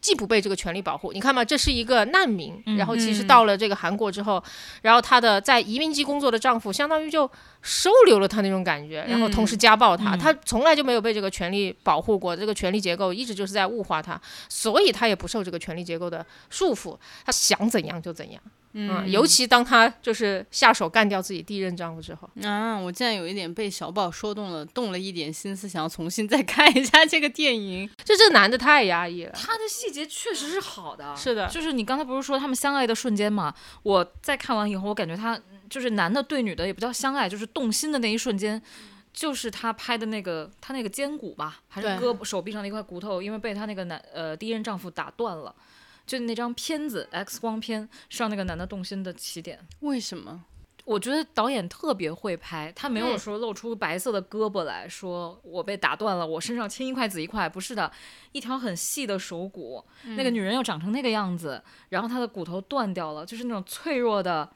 [0.00, 4.42] 既不被这个权利保护，你看嘛，这是一个难民，嗯然后其实嗯到了这个韩国之后，
[4.82, 10.18] 然后她的在移民局工作的丈夫，相当于就收留了她那种感觉，然后同时家暴她，嗯。
[10.18, 18.42] 她从来就没有被这个权利保护过，这个权力结构一直就是在物化她，所以她也不受这个权力结构的束缚，她想怎样就怎样。
[18.72, 27.90] 嗯，尤其当他就是下手干掉自己第一任丈夫之后，啊，我竟然有一点被小宝说动了，动了一点心思，想要重新再看一下这个电影。
[28.04, 29.32] 就这个男的太压抑了。
[29.32, 33.52] 他的细节确实是好的，是的就是你刚才不是说他们相爱的瞬间嘛？
[33.82, 35.36] 我在看完以后，我感觉他
[35.68, 38.62] 就是男的对女的也不叫相爱，就是动心的那一瞬间，
[39.12, 45.52] 就是他拍的那个他那个肩骨吧，还是胳膊手臂上的一块骨头，因为被他那个男呃第一任丈夫打断了。
[46.10, 49.60] 就那张片子 X 光片是让那个男的动心的起点。
[49.78, 50.44] 为什么？
[50.84, 57.88] 我觉得导演特别会拍，他没有嗯说露出白色的胳膊来说我被打断了，我身上青一块紫一块，不是的，
[58.32, 59.84] 一条很细的手骨，
[60.16, 64.50] 那个女人又长成那个样子，然后她的骨头断掉了，就是那种脆弱的。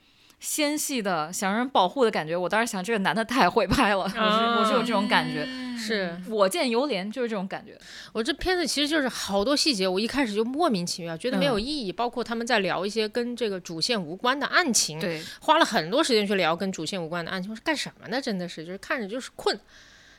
[0.44, 7.76] 纤细的想让人保护的感觉，我当时想这个男的太会拍了，我是我是有这种感觉，是我见犹怜，就是这种感觉。
[8.12, 11.90] 我这片子其实就是好多细节，我一开始就莫名其妙，觉得没有嗯意义。
[11.90, 18.20] 包括他们在聊一些跟这个主线无关的案情，对，花了很多时间去聊跟主线无关的案情，我说干什么呢？
[18.20, 19.58] 真的是，就是看着就是困。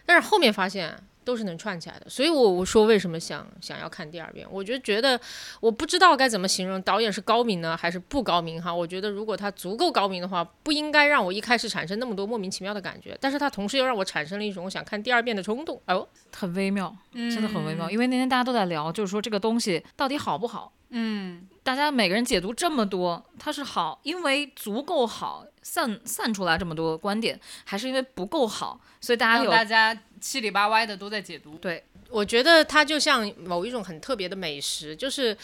[0.05, 5.19] 但是后面发现都是能串起来的，所以我我说为什么想想要看第二遍，我就觉得
[5.59, 8.71] 我不知道该怎么形容导演是高明呢还是不高明哈。
[8.71, 15.81] 我觉得如果他足够高明的话，不应该让我一开始产生那么多莫名其妙的感觉，但是他同时又让我产生了一种我想看第二遍的冲动。
[15.85, 17.89] 哎呦，很微妙，真的很微妙。
[17.89, 20.71] 嗯因为那天大家都在聊，就是说这个东西到底好不好？
[20.89, 31.57] 嗯，大家每个人解读这么多，它是好，因为足够好，散散出来这么多观点，还是因为不够好，所以大家让有大家七里八歪的都在解读。
[31.57, 35.35] 对我觉得它就像某一种很特别的美食，就是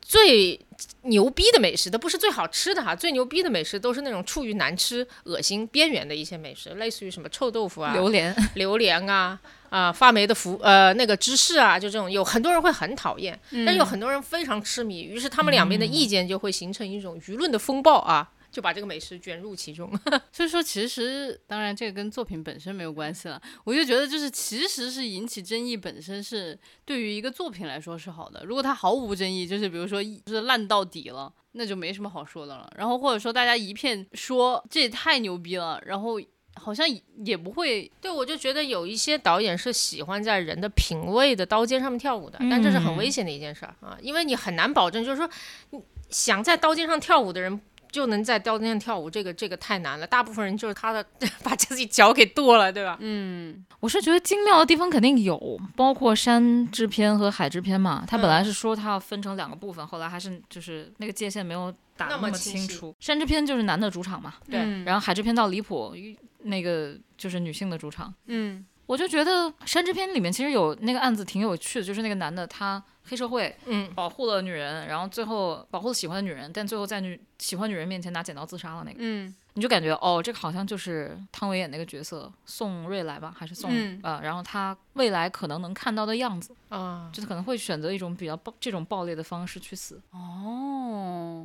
[0.00, 0.58] 最
[1.02, 9.38] 牛逼的美食，都不是最好吃的哈，最牛逼的美食都是那种处于难吃、恶心边缘的一些美食，类似于什么臭豆腐啊、榴莲，榴莲啊。
[9.70, 19.88] 啊，发霉的福呃那个芝士啊，就这种有很多人会很讨厌，但是有很多人非常痴迷，于是他们两边的意见就会形成一种舆论的风暴啊，就把这个美食卷入其中。
[20.32, 23.40] 所以说，其实当然这个跟作品本身没有关系了。
[23.62, 28.44] 我就觉得，就是其实是引起争议本身是对于一个作品来说是好的。
[28.44, 32.68] 如果它毫无争议，就是比如说就是烂到底了，那就没什么好说的了。
[32.76, 36.20] 然后或者说大家一片说这也太牛逼了，然后
[36.56, 36.84] 好像
[37.24, 45.30] 也不会对，我就觉得有一些导演是喜欢在人的品味的刀尖上面跳舞的，但这是很危险的一件事儿啊，因为你很难保证，就是说，
[45.70, 50.06] 你想在刀尖上跳舞的人就能在刀尖上跳舞，这个这个太难了。
[50.06, 51.04] 大部分人就是他的
[51.42, 52.96] 把自己脚给剁了，对吧？
[53.00, 58.04] 嗯我是觉得精妙的地方肯定有，包括山之篇和海之篇嘛。
[58.06, 62.94] 他本来是说他要分成两个部分，后来还是就是那个界限没有打那那么么清楚。
[62.98, 65.94] 山之篇就是男的主场嘛，对嗯然后海之篇到离谱，
[66.42, 68.12] 那个就是女性的主场。
[68.26, 79.34] 嗯我就觉得《山之篇》里面其实有那个案子挺有趣的，就是那个男的他黑社会嗯，保护了女人，然后最后保护了喜欢的女人，但最后在女喜欢女人面前拿剪刀自杀了那个，嗯。
[79.54, 83.98] 你就感觉哦，这个好像就是汤唯演那个角色宋瑞来吧，还是宋嗯。
[84.04, 90.00] 呃，然后他未来可能能看到的样子，啊，就是可能会选择一种比较暴这种暴烈的方式去死。
[90.12, 91.44] 哦，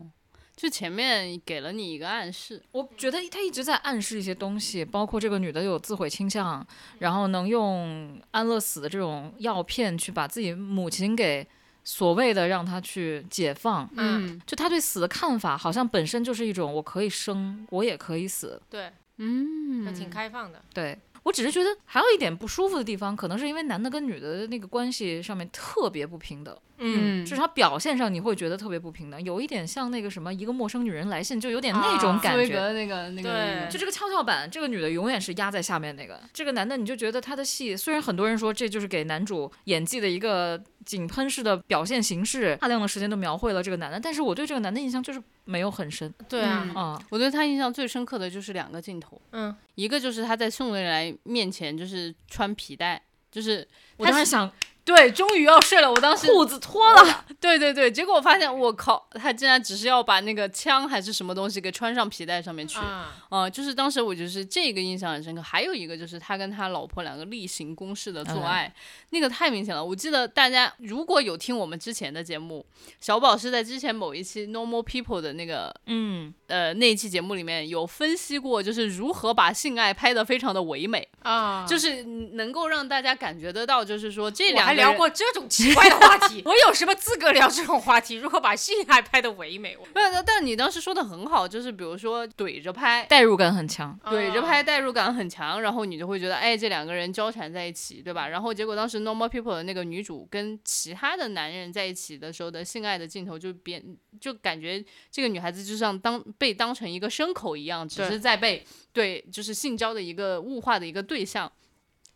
[0.55, 2.61] 就前面给了你一个暗示。
[2.71, 6.65] 我觉得他一直在暗示一些东西，包括这个女的有自毁倾向，
[6.99, 11.45] 然后能用安乐死的这种药片去把自己母亲给
[11.83, 13.89] 所谓的让她去解放。
[13.97, 18.61] 嗯就他对死的看法，好像本身就是一种我可以生，我也可以死。
[18.69, 20.61] 对，嗯那挺开放的。
[20.73, 32.53] 对我只是觉得还有一点不舒服的地方，可能是因为男的跟女的那个关系上面特别不平等，嗯，至少表现上你会觉得特别不平等，有一点像那个什么一个陌生女人来信，就有点那啊种感觉。
[32.53, 53.67] 格那个那个对就这个跷跷板，这个女的永远是压在下面那个，这个男的你就觉得他的戏，虽然很多人说这就是给男主演技的一个井喷式的表现形式，大量的时间都描绘了这个男的，但是我对这个男的印象就是没有很深对啊，我对他印象最深刻的就是两个镜头，嗯，一个就是他在宋未来面前就是穿皮带，就是
[53.97, 54.51] 我当时想，
[54.85, 55.89] 对，终于要睡了。
[55.89, 62.79] 我当时裤子脱了，对对对，结果我发现我靠，他竟然只是要把那个枪还是什么东西给穿上皮带上面去。
[62.79, 68.73] 啊，呃，就是当时我就是这个印象很深刻，还有一个就是他跟他老婆两个例行公事的做嗯爱，
[69.11, 69.83] 那个太明显了。
[69.83, 72.65] 我记得大家如果有听我们之前的节目，
[72.99, 88.15] 小宝是在之前某一期 Normal People 的那个嗯，呃那一期节目里面有分析过，就是如何把性爱拍得非常的唯美，啊，就是能够让大家感觉得到，就是说这我聊过这种奇怪的话题， 我有什么资格聊这种话题？
[88.15, 89.77] 如何把性爱拍的唯美？
[89.77, 93.97] 我没有，但但你当时说的很好，就是比如说怼着拍，代入感很强。
[94.05, 98.27] 怼着啊拍代入感很强，然后你就会觉得，哎，这两个人交缠在一起，对吧？
[98.27, 103.83] 然后结果当时 Normal People 的那个女主跟其他的男人在一起的时候的性爱的镜头，就变
[104.19, 111.51] 就感觉这个女孩子就像当被当成一个牲口一样，只是在被对就是性交的一个物化的一个对象。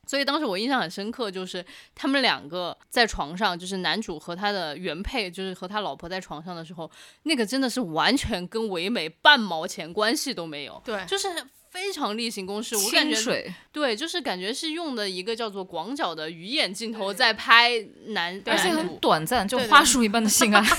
[0.07, 6.89] 所以当时我印象很深刻，就是他们两个在床上，就是男主和他的原配，就是和他老婆在床上的时候，
[7.23, 11.27] 那个真的是完全跟唯美半毛钱关系都没有，对就是
[11.69, 12.75] 非常例行公事。
[12.77, 17.73] 我感觉清水，对，就是感觉是用的一个叫做广角的鱼眼镜头在拍
[18.07, 18.97] 男，而且很男主。
[19.01, 20.63] 短暂，就花束一般的性爱。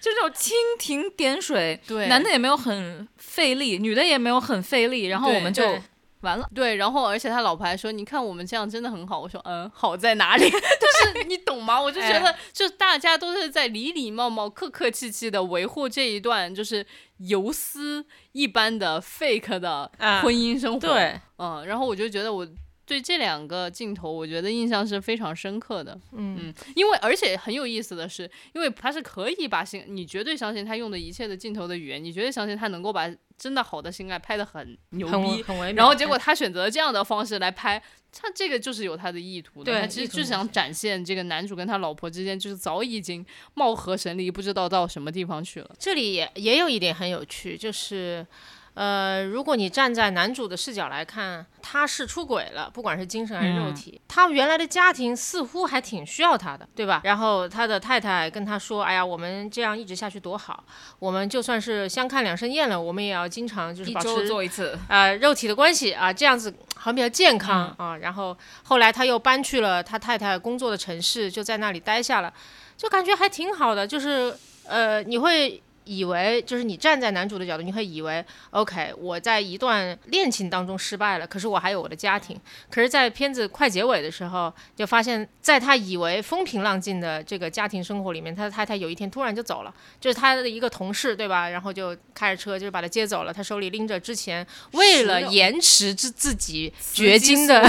[0.00, 5.82] 就这种蜻蜓点水，对男的也没有很费力，女的也没有很费力，然后我们就对
[6.22, 6.48] 完了。
[6.54, 10.44] 对，然后而且他老婆还说：“你看我们这样真的很好。”我说：“嗯，好在哪里？
[10.50, 11.80] 就是你懂吗？
[11.80, 16.86] 我就觉得，就大家都是在礼礼貌貌、客客气气的维护这一段就是
[17.18, 20.80] 游丝一般的 fake 的啊婚姻生活。
[20.80, 22.46] 对，嗯，然后我就觉得我
[22.84, 25.98] 对这两个镜头，我觉得印象是非常深刻的。
[26.12, 35.42] 嗯嗯，因为而且很有意思的是，因为他是可以把性，你绝对相信他用的一切的镜头的语言，你绝对相信他能够把真的好的性爱拍得很牛逼。
[35.42, 35.74] 很唯美。
[35.74, 45.70] 然后结果他选择这样的方式来拍，他这个就是有他的意图的，对他其实就是想展现这个男主跟他老婆之间就是早已经貌合神离，不知道到什么地方去了。
[45.78, 48.26] 这里也也有一点很有趣，就是，
[48.74, 57.02] 呃，如果你站在男主的视角来看，他是出轨了，不管是精神还是肉嗯体，他原来的家庭似乎还挺需要他的，对吧？
[57.04, 60.64] 然后他的太太跟他说：“哎呀，我们这样一直下去多好，
[60.98, 67.96] 我们就算是相看两生厌了，我们也要经常就是一周保持做一次，呃肉体的关系啊，这样子好像比较健康、啊。
[67.98, 72.32] 然后后来他又搬去了他太太工作的城市，就在那里待下了，
[72.78, 73.86] 就感觉还挺好的。
[73.86, 82.38] 就是呃，你会以为就是你站在男主的角度，你会以为 OK，我在一段恋情当中失败了，可是我还有我的家庭。
[82.70, 91.48] 可是，在片子快结尾的时候，就发现，在他以为风平浪静的这个家庭生活里面，他的太太有一天突然就走了，就是他的一个同事，对吧？
[91.48, 93.32] 然后就开着车，就是把他接走了。
[93.32, 97.60] 他手里拎着之前为了延迟自自己绝经的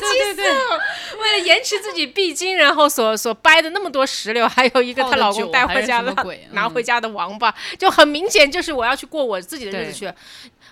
[0.00, 0.52] 对对对，
[1.18, 10.12] 为了延迟自己闭经，然后所所掰的那么多石榴，还有一个她老公带回家的的鬼，嗯拿回家的王八，就很明显就是我要去过我自己的日子去。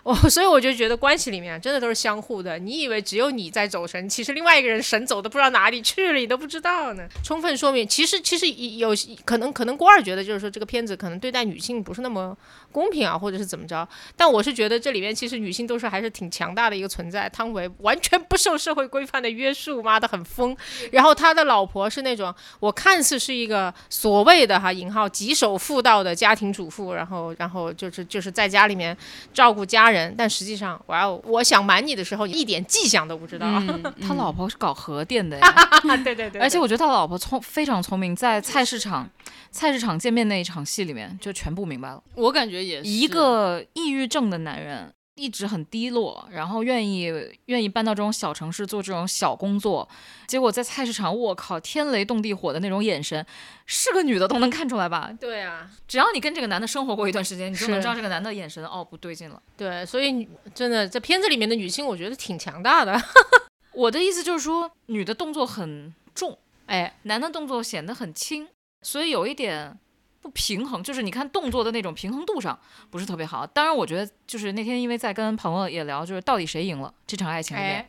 [0.03, 2.59] 我 所以我就觉得关系里面真的都是相互的。
[2.59, 7.07] 你以为只有你在走神，其实另外一个人神走的不知道哪里去了，你都不知道呢。
[7.23, 8.91] 充分说明，其实其实有
[9.25, 12.37] 可能可能郭二觉得就是说这个片子可能对待女性不是那么
[12.73, 13.88] 公平啊，或者是怎么着。
[14.17, 17.29] 但我是觉得这里面其实女性都是还是挺强大的一个存在。
[17.29, 20.57] 汤唯完全不受社会规范的约束，妈的很疯。
[20.91, 28.97] 然后他的老婆是那种我看似是一个所谓的哈引号极守妇道的家庭主妇，然后然后就是就是在家里面
[29.33, 33.46] 照顾家人，但实际上哇哦，我想瞒你的时候，一点迹象都不知道。
[33.46, 35.70] 嗯 他老婆是搞核电的呀，
[36.02, 39.09] 对对对而且我觉得他老婆聪非常聪明，在菜市场
[39.50, 42.02] 菜市场见面那一场戏里面就全部明白了。
[42.14, 47.12] 我感觉也是一个抑郁症的男人，一直很低落，然后愿意
[47.46, 49.87] 愿意搬到这种小城市做这种小工作，
[50.27, 53.25] 结果在菜市场，我靠，天雷动地火的那种眼神，
[53.66, 55.12] 是个女的都能看出来吧？
[55.20, 59.40] 对啊，只要你跟这个男的生活过一段时间，你就能知道这个男的眼神哦不对劲了。
[59.57, 62.98] 对，所以真的在片子里面的女性，我觉得挺强大的。
[63.75, 68.48] 我的意思就是说，女的动作很重，哎，男的动作显得很轻，
[68.81, 69.79] 所以有一点
[70.22, 72.58] 不平衡，就是你看动作的那种平衡度上
[72.88, 73.46] 不是特别好。
[73.46, 77.88] 当然，我觉得就是那天因为在跟朋友也聊，就是到底谁赢了这场爱情里面，哎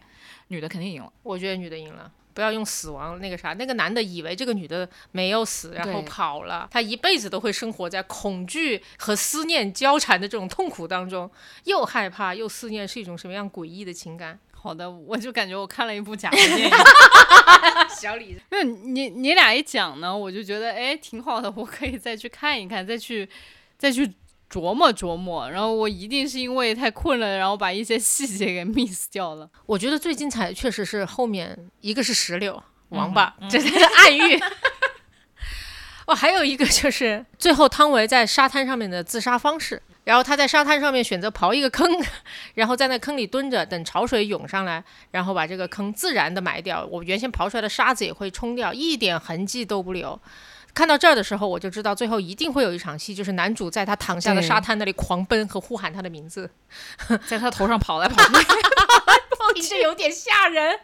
[0.50, 1.14] 女的肯定赢了。
[1.22, 2.12] 我觉得女的赢了。
[2.34, 11.30] 不要用死亡那个啥，那个男的以为这个女的没有死，然后跑了，他一辈子都会生活在恐惧和思念交缠的这种痛苦当中，
[11.66, 14.40] 又害怕又思念，是一种什么样诡异的情感？
[14.64, 16.72] 好的，我就感觉我看了一部假的电影。
[18.00, 23.28] 小李，因为你你俩一讲呢，我就觉得哎挺好的，我可以再去看一看，再去
[23.78, 24.10] 再去
[24.50, 25.52] 琢磨琢磨。
[25.52, 29.50] 然后我一定是因为太困了，然后把一些细节给 miss 掉了。
[29.66, 34.40] 我觉得最精彩的确实是后面一个是石榴王嗯八， 这是暗喻。
[36.08, 41.90] 哦，还有一个就是最后汤唯在沙滩上面的自杀方式，然后他在沙滩上面选择刨一个坑，
[42.56, 46.86] 然后在那坑里蹲着，等潮水涌上来，然后把这个坑自然的埋掉。
[46.92, 50.20] 我原先刨出来的沙子也会冲掉，一点痕迹都不留。
[50.74, 56.50] 看到这儿的时候，我就知道最后一定会有一场戏，就是男主在他躺下的沙滩那里狂奔和呼喊他的名字，
[57.28, 58.46] 在他头上跑来跑去。
[59.54, 60.80] 听着有点吓人。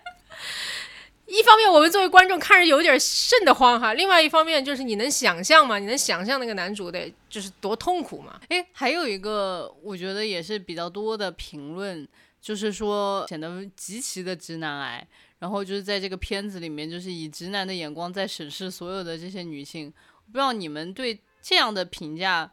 [1.30, 5.78] 一方面，我们作为观众看着有点瘆得慌哈；另外一方面，就是你能想象吗？
[5.78, 8.42] 你能想象那个男主得就是多痛苦吗？
[8.50, 12.08] 哎，还有一个我觉得也是比较多的评论，
[12.42, 15.08] 就是说显得极其的直男癌。
[15.38, 19.89] 然后就是在这个片子里面，就是以直男的眼光在审视所有的这些女性。
[20.26, 22.52] 不知道你们对这样的评价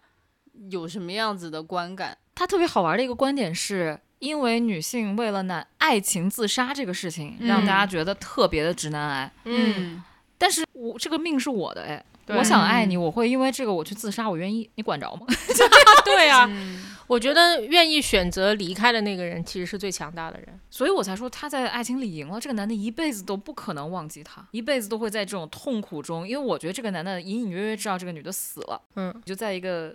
[0.71, 2.17] 有什么样子的观感？
[2.35, 9.33] 他特别好玩的一个观点是，因为女性为了男爱情自杀这个事情，让大家觉得特别的直男癌。
[9.45, 10.03] 嗯，
[10.39, 15.27] 但是我这个命是我的哎，我想爱你，我会因为这个我去自杀，我愿意，你管着吗？
[16.05, 20.59] 对啊，嗯 我觉得愿意选择离开的那个人，其实是最强大的人。
[20.71, 29.95] 所以我才说他在爱情里赢了，这个男的一辈子都不可能忘记他，一辈子都会在这种痛苦中，因为我觉得这个男的隐隐约约知道这个女的死了，嗯，就在一个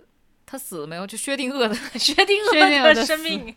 [0.52, 3.56] 他死了没有，就薛定谔的 薛定谔的生命。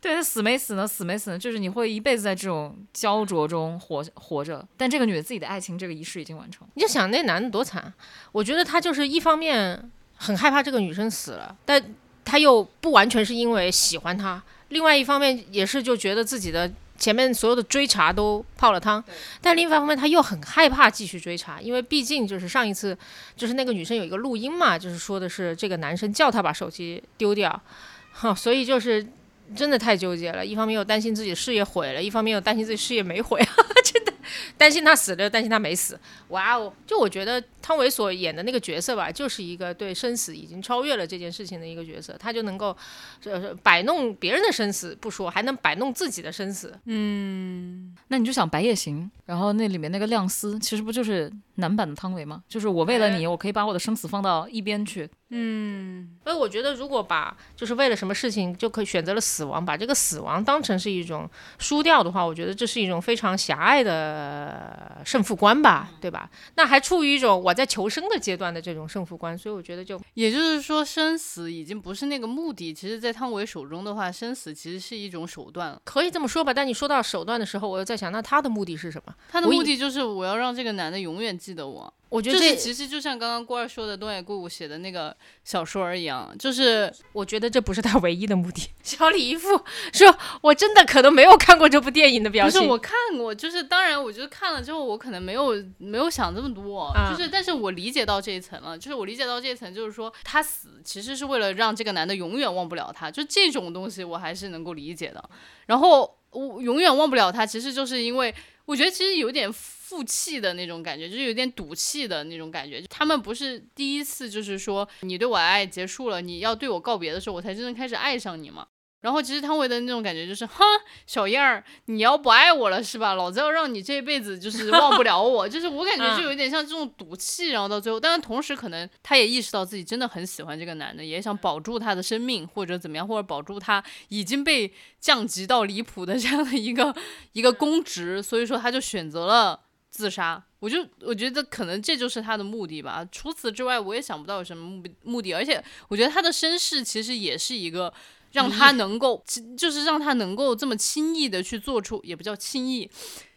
[0.00, 0.86] 对他死没死呢？
[0.86, 1.38] 死没死呢？
[1.38, 4.64] 就是你会一辈子在这种焦灼中活活着。
[4.76, 6.64] 但这个女的自己的爱情这个仪式已经完成。
[6.74, 7.92] 你就想那男的多惨，
[8.30, 11.82] 我觉得他就是一方面很害怕这个女生死了，但
[12.24, 19.02] 他又不完全是因为喜欢她，另外一方面也是就觉得自己的前面所有的追查都泡了汤，
[19.40, 22.96] 但另一方面他又很害怕继续追查，因为毕竟就是上一次
[23.36, 27.60] 就是那个女生有一个录音嘛，就是说的是这个男生叫他把手机丢掉，
[28.12, 29.06] 哈，所以就是
[29.54, 33.40] 真的太纠结了，一方面又担心自己事业毁了，一方面又担心自己事业没毁，
[33.84, 34.12] 真的
[34.56, 36.72] 担心他死了，担心他没死，哇哦！
[36.86, 42.76] 就我觉得汤唯所演的那个角色吧，就是一个对生死已经超越了这件事情的一个角色，他就能够
[43.24, 46.78] 呃摆弄别人的生死不说，还能摆弄自己的生死。
[46.84, 52.42] 嗯，那你就想《白夜行》，然后那里面那个亮司，其实不就是男版的汤唯吗？
[52.48, 55.08] 就是我为了你，我可以把我的生死放到一边去。
[55.30, 61.28] 嗯，所以我觉得，如果把就是为了什么事情就可以选择了死亡，把这个死亡当成是一种
[61.58, 66.30] 输掉的话，我觉得这是一种非常狭隘的胜负观吧，对吧？
[66.54, 72.72] 那还处于一种我在求生的阶段的这种胜负观，所以我觉得就也就是说，生死已经不是那个目的。
[72.72, 75.80] 其实，在汤唯手中的话，生死其实是一种手段了。
[75.84, 76.54] 可以这么说吧。
[76.54, 79.12] 但你说到手段的时候，我又在想，那他的目的是什么？
[79.28, 81.92] 他的目的就是我要让这个男的永远记得我。
[82.08, 88.68] 我觉得这就是其实就像刚刚郭二说的东野圭吾写的那个小说儿一样，就是我觉得这不是他唯一的目的。
[88.82, 89.48] 小李一副
[89.92, 105.22] 说：“我真的可能没有看过这部电影的表情。”不是我看过，就是当然，我觉得看了之后，我可能没有没有想这么多，啊就是但是我理解到这一层了，就是我理解到这一层，就是说他死其实是为了让这个男的永远忘不了他，就这种东西我还是能够理解的。
[105.66, 108.32] 然后我永远忘不了他，其实就是因为
[108.66, 112.82] 我觉得其实有点负气的那种感觉，就是有点赌气的那种感觉。
[112.90, 118.66] 他们不是第一次，就是说你对我的爱结束了，你要对我告别的时候，我才真正开始爱上你嘛。
[119.06, 120.64] 然后其实汤唯的那种感觉就是，哼，
[121.06, 123.14] 小燕儿，你要不爱我了是吧？
[123.14, 136.92] 老子要让你这辈子就是忘不了我， 就是我感觉就有点像这种赌气，然后到最后，但是同时可能他也意识到自己真的很喜欢这个男的，也想保住他的生命或者怎么样，或者保住他已经被降级到离谱的这样的一个
[137.30, 140.42] 一个公职，所以说他就选择了自杀。
[140.58, 143.06] 我就我觉得可能这就是他的目的吧。
[143.12, 147.94] 除此之外，我也想不到有什么目目的，而且我觉得他的身世其实也是一个。
[148.32, 149.24] 让他能够，
[149.56, 152.90] 就是让他能够这么轻易的去做出，也不叫轻易，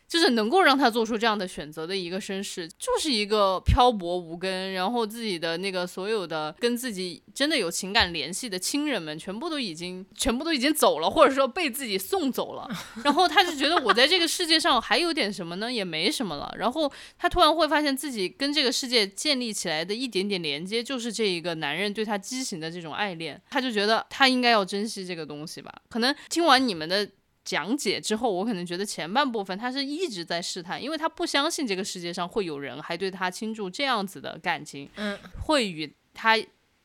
[0.09, 12.67] 就是能够让他做出这样的选择的一个身世，就是一个漂泊无根，然后自己的那个所有的跟自己真的有情感联系的亲人们，全部都已经全部都已经走了，或者说被自己送走了，
[13.03, 15.71] 然后他就觉得我在这个世界上还有点什么呢？
[15.71, 16.51] 也没什么了。
[16.57, 25.71] 然后他突然会发现自己跟这个世界建立起来的一点点连接，就是这一个男人对他畸形的这种爱恋，他就觉得他应该要珍惜这个东西吧。
[25.87, 27.07] 可能听完你们的。
[27.49, 36.37] 讲解之后，我可能觉得前半部分他是一直在试探，因为他不相信这个世界上会有人还对他倾注这样子的感情，嗯，会与他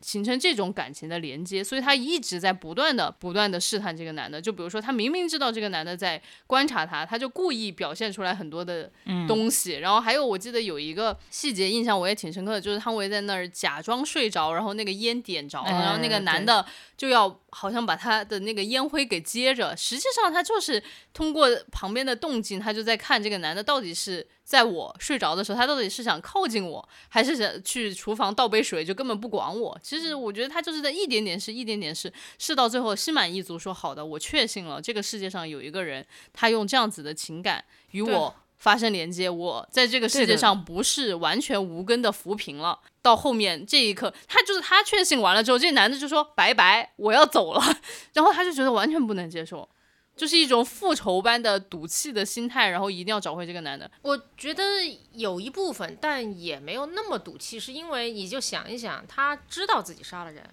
[0.04, 4.38] 形成这种感情的连接，所以他一直在不断的、不断的试探这个男的。
[4.38, 8.92] 就比如说，他明明知道这个男的在观察他，他就故意表现出来很多的
[9.26, 9.78] 东西。
[9.78, 16.66] 然后还有，我记得有一个细节印象我也挺深刻的，就是汤唯在那儿假装睡着，然后那个烟点着了，然后那个男的
[16.98, 20.82] 就要好像把他的那个烟灰给接着，实际上他就是
[21.14, 24.26] 通过旁边的动静，他就在看这个男的到底是。
[24.44, 29.76] 在我睡着的时候，他到底是想靠近我，还是想去厨房倒杯水，就根本不管我？
[29.82, 42.78] 其实我觉得他就是在一点点试，一点点试，试到最后心满意足，说好的，我确信了，这个世界上有一个人，他用这样子的情感与我发生连接，我在这个世界上不是完全无根的浮萍了。
[43.00, 47.62] 到后面这一刻，他就是他确信完了之后，这男的就说拜拜，我要走了，
[48.12, 49.68] 然后他就觉得完全不能接受。
[50.16, 53.90] 就是一种复仇般的赌气的心态，然后一定要找回这个男的。
[54.02, 54.62] 我觉得
[55.12, 60.48] 有一部分，但也没有那么赌气，是因为你就想一想，他知道自己杀了人，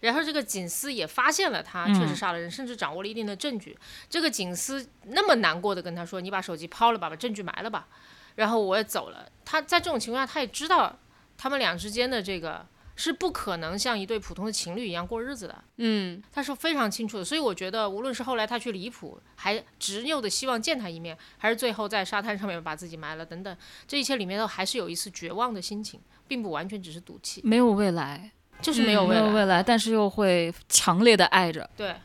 [0.00, 3.78] 然后这个警司也发现了他确实杀了人，甚至掌握了一定的证据。
[4.10, 7.86] 这个警司那么难过的跟他说：“你把手机抛了吧，把证据埋了吧，
[8.34, 10.98] 然后我也走了。”他在这种情况下，他也知道
[11.38, 12.66] 他们俩之间的这个。
[12.96, 28.30] 是不可能像一对普通的情侣一样过日子的，嗯，他是非常清楚的，所以我觉得无论是后来他去离谱，还执拗的希望见他一面，还是最后在沙滩上面把自己埋了等等，这一切里面都还是有一丝绝望的心情，并不完全只是赌气，没有未来，
[28.62, 31.96] 就是没有未来，没有未来，但是又会强烈的爱着，对，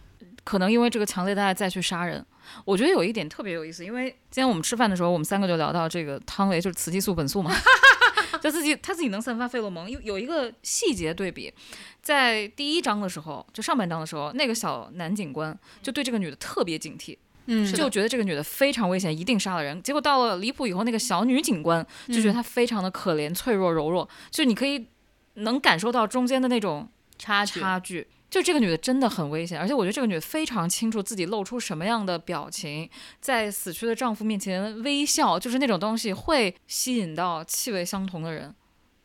[0.43, 2.25] 可能因为这个强烈的爱再去杀人。
[2.65, 7.51] 我觉得有一点特别有意思，因为今天我们吃饭的时候，我们三个就聊到这个汤唯就是雌激素本素嘛。
[8.43, 9.89] 就自己他自己能散发费洛蒙。
[9.89, 11.53] 有有一个细节对比，
[12.01, 17.17] 在第一章的时候，就上半章的时候，那个小男警官就对这个女的特别警惕，
[17.47, 19.81] 嗯就觉得这个女的非常危险，一定杀了人。
[19.83, 24.87] 结果到了离谱以后，那个小女警官就觉得她非常的可怜、脆弱、柔弱，就你可以
[25.35, 28.07] 能感受到中间的那种差距，差距。
[28.30, 38.53] 就这个女的真的很危险，而且我觉得这个女的非常清楚自己露出什么样的表情，在死去的丈夫面前微笑，就是那种东西会吸引到气味相同的人，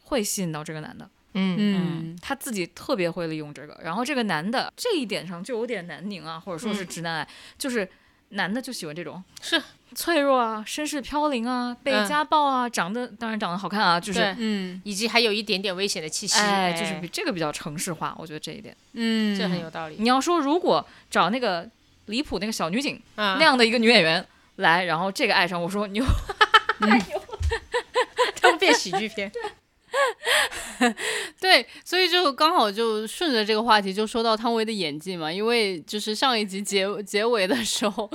[0.02, 1.08] 会吸引到这个男的。
[1.36, 7.88] 嗯嗯他自己特别会利用这个，然后这个男的这一点上就有点南宁啊，或者说是直男癌，就是
[8.28, 9.60] 男的就喜欢这种是
[9.94, 18.76] 脆弱啊、身世飘零啊、被嗯家暴啊，长得当然长得好看啊，就是嗯以及还有一点点危险的气息，哎，就是比这个比较城市化，我觉得这一点。
[18.92, 19.96] 嗯，这很有道理。
[19.98, 21.68] 你要说如果找那个
[22.06, 24.26] 离谱那个小女警啊那样的一个女演员
[24.56, 26.04] 来，然后这个爱上，我说牛，
[28.40, 29.30] 都变喜剧片。
[31.40, 38.10] 对，所以就刚好就顺着这个话题就说到汤唯的演技嘛，因为就是上一集结结尾的时候，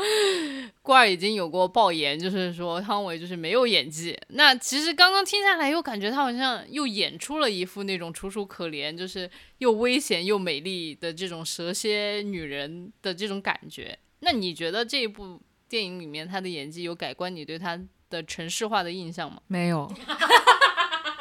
[0.82, 4.18] 罐儿已经有过爆言，就是说汤唯就是没有演技。
[4.30, 13.98] 那其实刚刚听下来，又感觉她好像又演出了一副那种楚楚可怜，就是又危险又美丽的这种蛇蝎女人的这种感觉。
[14.20, 19.40] 那你觉得这一部电影里面她的演技有改观你对她的城市化的印象吗？
[19.48, 19.90] 没有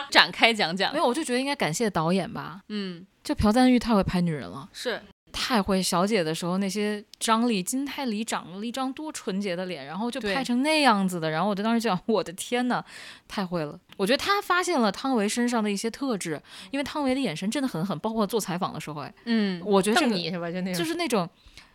[0.12, 0.98] 展开讲讲没。
[0.98, 4.68] 有，我就觉得应该感谢导演吧，嗯就朴赞玉太会拍女人了。
[4.72, 5.00] 是，
[5.30, 12.82] 太会小姐的时候，那些张力，金泰梨长了一张多纯洁的脸，然后就拍成那样子的，然后我就当时就想，我的天呐，
[13.26, 13.78] 太会了！
[13.98, 16.40] 我觉得他发现了汤唯身上的一些特质，
[16.70, 20.50] 因为汤唯的眼神真的很狠，包括做采访的时候，哎，嗯我觉得这你是吧？
[20.50, 21.28] 就那种，就是那种，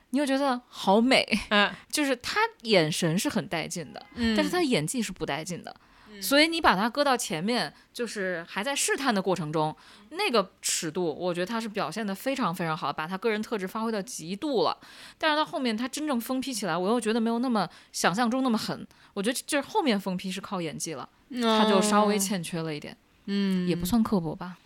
[0.10, 5.76] 你又觉得好美，嗯，就是他眼神是很带劲的，嗯，但是他演技是不带劲的。
[6.24, 9.76] 所以你把它搁到前面，就是还在试探的过程中，
[10.12, 14.78] 那个尺度，我觉得他是表现的非常非常好，把他个人特质发挥到极度了。
[15.18, 18.88] 但是到后面他真正疯批起来，我又觉得没有那么想象中那么狠。
[19.14, 24.58] 我觉得就是后面疯批是靠演技了，他就稍微哦欠缺了一点，嗯也不算刻薄吧。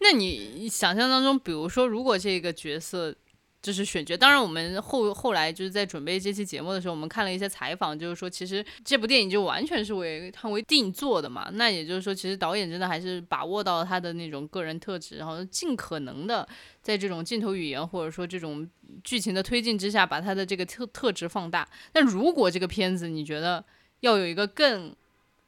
[0.00, 3.14] 那你想象当中，比如说，如果这个角色
[3.62, 11.48] 就是选角，当然我们后后来就是在准备这期节目的时候，我们看了一些采访，就是说其实这部电影就完全是为汤唯定做的嘛。
[11.52, 16.46] 那也就是说，其实导演真的还是把握到他的那种个人特质，然后尽可能的
[16.82, 18.68] 在这种镜头语言或者说这种
[19.04, 21.68] 剧情的推进之下，把他的这个特特质放大。
[21.92, 23.64] 但如果这个片子你觉得
[24.00, 24.92] 要有一个更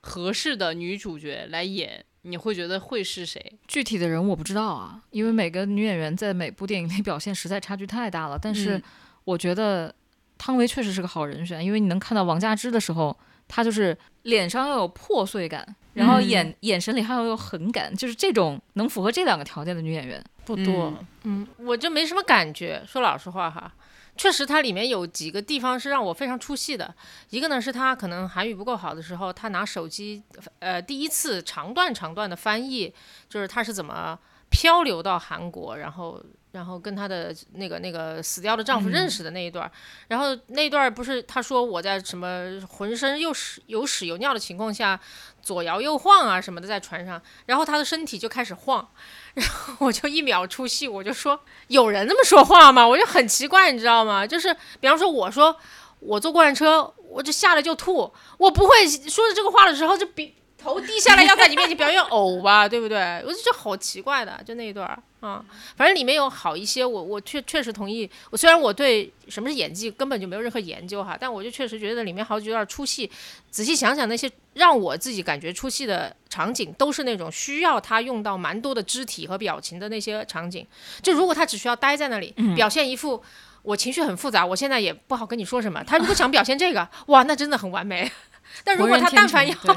[0.01, 3.53] 合适的女主角来演，你会觉得会是谁？
[3.69, 8.39] 具体的人我不知道啊，因为每个女演员在每部电影里表现实在差距太大了。
[8.41, 8.83] 但是嗯
[9.25, 9.95] 我觉得
[10.37, 13.17] 汤唯确实是个好人选，因为你能看到王佳芝的时候，
[13.47, 20.23] 她就是脸上要有破碎感，然后嗯眼、眼神里还要有狠感，就是这种能符合这两个条件的女演员。
[20.45, 20.93] 不多。
[21.23, 23.73] 嗯，我就没什么感觉，说老实话哈。
[24.17, 26.95] 确实，它里面有几个地方是让我非常出戏的。
[27.31, 30.23] 一个呢是他可能韩语不够好的时候，他拿手机，
[30.61, 32.95] 呃，第一次长段长段的翻译，
[33.29, 34.19] 就是他是怎么
[34.51, 36.23] 漂流到韩国，然后
[36.55, 39.71] 然后跟她的那个那个死掉的丈夫认识的那一段儿，
[40.07, 44.99] 然后那一段儿不是他说我在什么浑身又屎有屎有尿的情况下
[45.43, 48.89] 左摇右晃啊什么的在船上，然后他的身体就开始晃，
[49.35, 52.87] 然后我就一秒出戏，我就说有人那么说话吗？
[52.87, 54.25] 我就很奇怪，你知道吗？
[54.25, 55.57] 就是比方说我说
[55.99, 60.35] 我坐过山车，我就下来就吐，我不会说着这个话的时候就比
[60.65, 63.23] 头低下来要在你面前表演偶吧，对不对？
[63.27, 65.45] 我就觉得好奇怪的，就那一段儿啊，
[65.77, 68.11] 反正里面有好一些，我我确确实同意。
[68.31, 73.11] 我虽然我对什么是演技根本就没有任何研究哈，但我就确实觉得里面好几段出戏。
[73.51, 80.67] 仔细想想，那些让我自己感觉出戏的场景，都是那种需要他用到蛮多的肢体和表情的那些场景。
[81.03, 83.23] 就如果他只需要待在那里，表现一副
[83.63, 85.85] 我情绪很复杂，我现在也不好跟你说什么。
[85.85, 88.11] 他如果想表现这个，哇，那真的很完美。
[88.63, 89.75] 但如果他但凡要对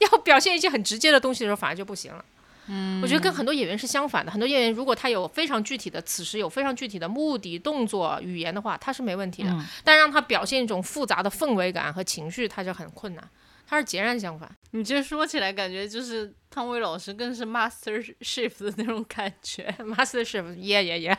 [0.10, 2.24] 要表现一些很直接的东西的时候，反而就不行了。
[2.66, 4.30] 嗯，我觉得跟很多演员是相反的。
[4.30, 9.50] 很多演员如果他有非常具体的，此时有非常具体的目的、动作、语言的话，他是没问题的。
[9.50, 13.30] 嗯但让他表现一种复杂的氛围感和情绪，他就很困难。
[13.66, 14.50] 他是截然相反。
[14.72, 19.72] 你这说起来，感觉就是汤唯老师更是 Master shift 的那种感觉。
[19.78, 21.18] Master shift，耶耶耶！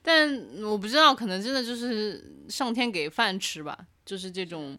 [0.00, 0.32] 但
[0.62, 4.78] 我不知道，可能真的就是上天给饭吃吧，就是这种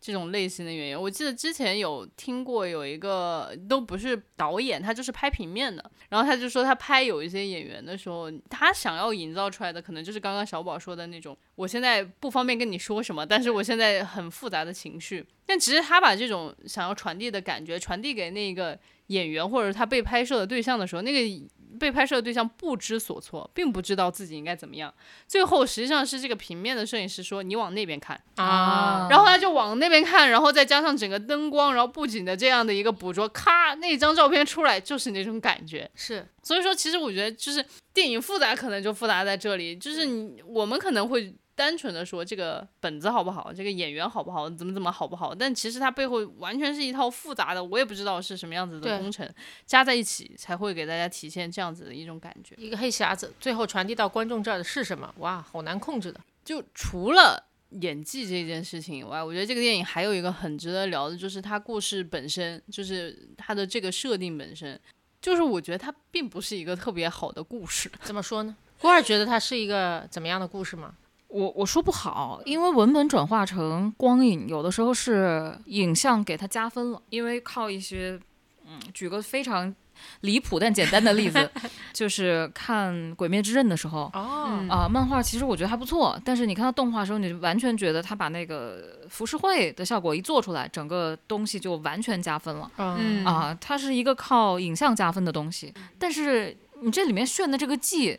[0.00, 1.00] 这种类型的演员。
[1.00, 15.24] 我记得之前有听过有一个都不是导演，他就是拍平面的，然后他就说他拍有一些演员的时候，他想要营造出来的可能就是刚刚小宝说的那种，我现在不方便跟你说什么，但是我现在很复杂的情绪。
[15.44, 21.48] 但其实他把这种想要传递的感觉传递给那个演员或者他被拍摄的对象的时候，那个。
[21.78, 24.92] 被拍摄的对象不知所措，并不知道自己应该怎么样。
[25.26, 35.90] 最后实际上是这个平面的摄影师说：“你往那边看啊。”然后他就往那边看，然后再加上整个灯光，然后布景的这样的一个捕捉，咔，那张照片出来就是那种感觉。
[35.94, 41.34] 是，所以说其实我觉得就是电影复杂，可能就复杂在这里，就是你我们可能会。
[41.58, 45.34] 单纯的说这个本子好不好，这个演员好不好，怎么怎么好不好？
[45.34, 49.28] 但其实它背后完全是一套复杂的，我也不知道是什么样子的工程，
[49.66, 52.54] 加在一起才会给大家体现这样子的一种感觉。
[52.56, 55.12] 一个黑匣子，最后传递到观众这儿的是什么？
[55.18, 56.20] 哇，好难控制的。
[56.44, 64.78] 就除了演技这件事情以外，我觉得这个电影还有一个很值得聊的，就是它故事本身，就是它的这个设定本身，
[65.20, 67.90] 就是我觉得它并不是一个特别好的故事。
[68.02, 68.56] 怎么说呢？
[68.80, 70.94] 郭二觉得它是一个怎么样的故事吗？
[71.28, 77.02] 我我说不好，因为文本转化成光影，有的时候是影像给它加分了。
[77.10, 78.18] 因为靠一些，
[78.66, 79.74] 嗯，举个非常
[80.22, 81.50] 离谱但简单的例子，
[81.92, 92.70] 就是看《鬼灭之刃》的时候，哦，啊，漫画其实我觉得还不错，但是你看到动画的时候，你就完全觉得他把那个浮世绘的效果一做出来，整个东西就完全加分了。
[92.78, 98.18] 嗯啊，它是一个靠影像加分的东西，但是你这里面炫的这个技。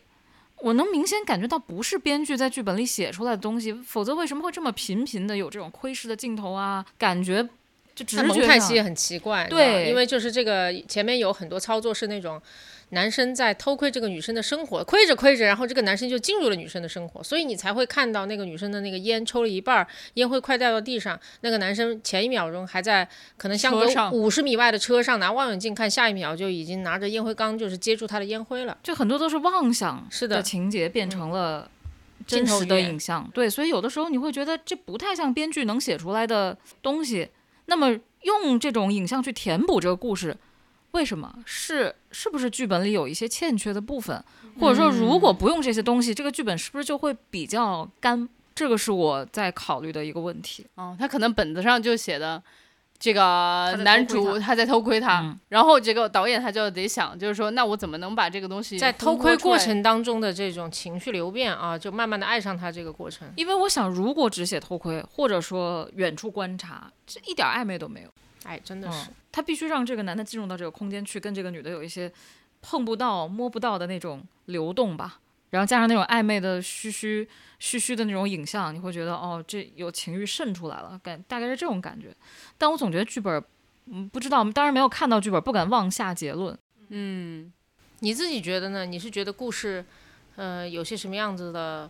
[0.61, 6.85] 我能明显感觉到不是编剧在剧本里写出来的东西，否则为什么会这么频频的有这种窥视的镜头啊？
[6.97, 7.41] 感觉
[7.95, 12.41] 就直觉蒙太奇也很奇怪，对，因为就是这个前面有很多操作是那种。
[12.89, 19.85] 男生在偷窥这个女生的生活，窥着窥着，然后这个男生就进入了女生的生活，所以你才会看到那个女生的那个烟抽了一半，
[20.15, 21.19] 烟灰快掉到地上。
[21.41, 28.77] 那个男生前一秒钟还在可能相隔五十米外的车上拿望远镜看，下一秒就已经拿着烟灰缸就是接住他的烟灰了。
[28.81, 31.69] 就很多都是妄想是的情节变成了
[32.25, 37.29] 真实的影像，对，所以有的时候你会觉得这不太像编剧能写出来的东西。
[37.67, 40.35] 那么用这种影像去填补这个故事。
[40.91, 44.23] 为什么是是不是剧本里有一些欠缺的部分，
[44.59, 48.27] 或者说如果不用这些东西，这个剧本是不是就会比较干？
[48.55, 50.65] 这个是我在考虑的一个问题。
[50.75, 52.41] 哦，他可能本子上就写的
[52.97, 63.31] 这个男主他在偷窥他，然后这个导演他就得想，就是说那我怎么能把这个东西在偷窥过程当中的这种情绪流变啊，就慢慢的爱上他这个过程。
[63.37, 68.09] 因为我想，如果只写偷窥，或者说远处观察，这一点暧昧都没有。
[68.43, 72.11] 哎，真的是，他必须让这个男的进入到这个空间去，跟这个女的有一些
[72.61, 75.19] 碰不到、摸不到的那种流动吧。
[75.49, 77.27] 然后加上那种暧昧的嘘嘘
[77.57, 82.15] 嘘嘘的那种影像，你会觉得哦，这有情欲渗出来了，感大概是这种感觉。
[82.57, 83.43] 但我总觉得剧本，
[83.87, 86.57] 嗯，不知道，当然没有看到剧本，不敢妄下结论。
[86.89, 87.51] 嗯，
[87.99, 88.85] 你自己觉得呢？
[88.85, 89.83] 你是觉得故事，
[90.35, 91.89] 呃，有些什么样子的？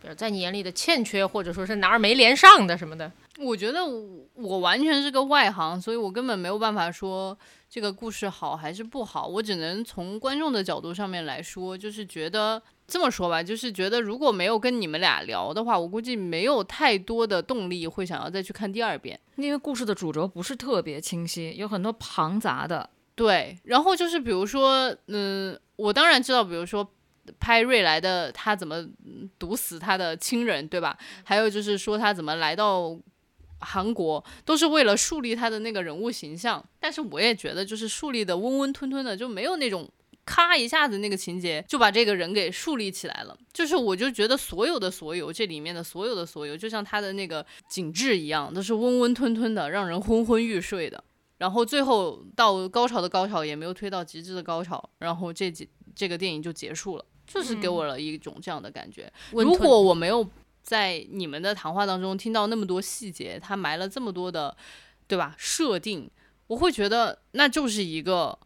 [0.00, 3.10] 比如在你眼里的欠缺，或者说是哪儿没连上的什么的？
[3.38, 3.80] 我觉得
[4.34, 7.36] 我完全是个外行，所以我根本没有办法说
[7.70, 9.26] 这个故事好还是不好。
[9.26, 22.90] 我只能从观众的角度上面来说，就是觉得这么说吧，就是觉得如果没有跟你们俩聊的话，我估计没有太多的动力会想要再去看第二遍，因为故事的主轴不是特别清晰，有很多庞杂的。
[23.14, 26.88] 对，然后就是比如说，嗯，我当然知道，比如说。
[27.38, 28.86] 拍瑞来的他怎么
[29.38, 30.96] 毒死他的亲人，对吧？
[31.24, 32.98] 还有就是说他怎么来到
[33.60, 36.64] 韩国，都是为了树立他的那个人物形象。
[36.78, 39.90] 但是我也觉得，就是树立的温温吞吞的，就没有那种
[40.24, 43.36] 咔一下子那个情节就把这个人给树立起来了。
[43.52, 51.02] 就是我就觉得所有的所有这里面的所有的所有，就像他的那个景致一样，都是温温吞吞的，让人昏昏欲睡的。
[51.38, 57.04] 然后最后到高潮的高潮也没有推到极致的高潮，然后这几这个电影就结束了。
[57.28, 59.12] 就是给我了一种这样的感觉。
[59.30, 60.28] 如果我没有
[60.62, 64.56] 在你们的谈话当中听到那么多细节，他埋了这么多的，
[65.06, 65.36] 对吧？
[65.38, 66.10] 设定，
[66.48, 68.36] 我会觉得那就是一个。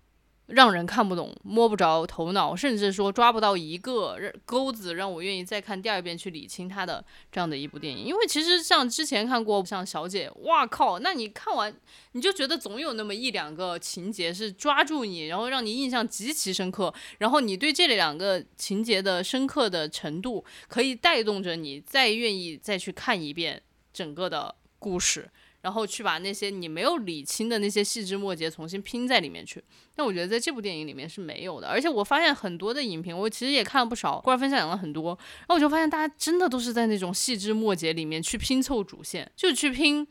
[0.53, 8.05] 让人看不懂、摸不着头脑，甚至说抓不到一个钩子，让我愿意再看第二遍去理清它的这样的一部电影。
[8.05, 11.75] 因为其实像之前看过像《小姐》，哇靠，那你看完
[12.13, 25.31] 你就觉得总有那么一两个情节是抓住你，然后让你印象极其深刻，然后你对这两个情节的深刻的程度，可以带动着你再愿意再去看一遍整个的故事。
[25.63, 29.63] 然后去把那些你没有理清的那些细枝末节重新拼在里面去，
[29.95, 31.69] 但我觉得在这部电影里面是没有的。
[31.69, 40.07] 而且我发现很多的影评，我其实也看了不少，过来分享了很多，然后我就发现大家真的都是在那种细枝末节里面去拼凑主线，就去拼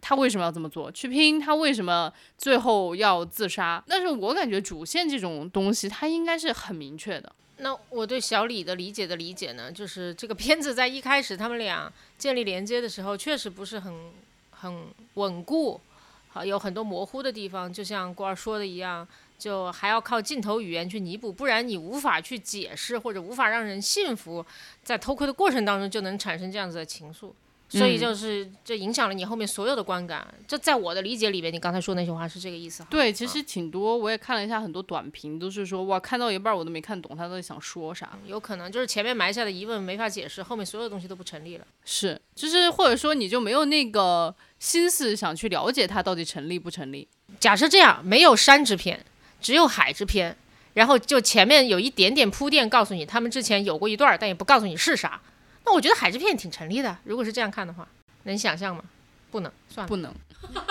[0.00, 3.82] 他为什么要这么做，去拼他为什么最后要自杀。
[3.86, 7.32] 但是我感觉主线这种东西，它应该是很明确的。
[7.58, 13.94] 那我对小李的理解的理解呢，就是这个片子在一开始他们俩建立连接的时候，确实不是很
[14.62, 14.72] 很
[15.14, 15.80] 稳固，
[16.28, 19.06] 好有很多模糊的地方，就像郭儿说的一样，
[19.36, 24.46] 就还要靠镜头语言去弥补，不然你无法去解释或者无法让人信服，
[24.84, 27.32] 在偷窥的过程当中就能产生这样子的情愫。
[27.68, 32.88] 所以就是这影响了你后面所有的观感，这在我的理解里面，你刚才说那些话是这个意思哈。
[32.90, 38.18] 对，其啊实挺多，我也看了一下很多短评，都是说哇，看到一半儿我都没看懂他到底想说啥。
[38.26, 41.66] 有可能就是前面埋下的疑问没法解释，后面所有东西都不成立了。
[41.82, 47.08] 是，就是或者说你就没有那个心思想去了解它到底成立不成立。
[47.40, 49.04] 假设这样，没有山之篇，
[49.40, 50.36] 只有海之篇，
[50.74, 55.20] 然后就前面有一点点铺垫，告诉你他们之前有过一段儿，但也不告诉你是啥。
[55.64, 57.88] 那我觉得海之篇挺成立的，如果是这样看的话，
[58.22, 58.84] 能想象吗？
[59.32, 59.88] 不能，算了。
[59.88, 60.14] 不能，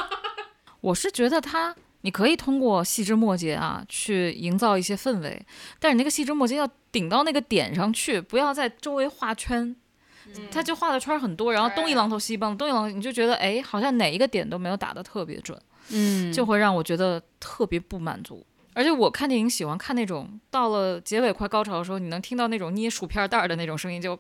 [0.79, 5.45] 我是觉得他，你可以通过细枝末节啊，去营造一些氛围，
[5.81, 9.75] 但是你那个细枝末节要顶到那个点上去，不要在周围画圈。
[10.51, 15.59] 他就画的圈儿很多，然后东一榔头西一棒，东一榔头你就觉得哎，好像哪一个点都没有打得特别准，
[15.89, 16.32] 嗯。
[16.32, 18.45] 就会让我觉得特别不满足。
[18.73, 24.17] 而且我看电影喜欢看那种到了结尾快高潮的时候，你能听到那种捏薯片袋儿的那种声音，就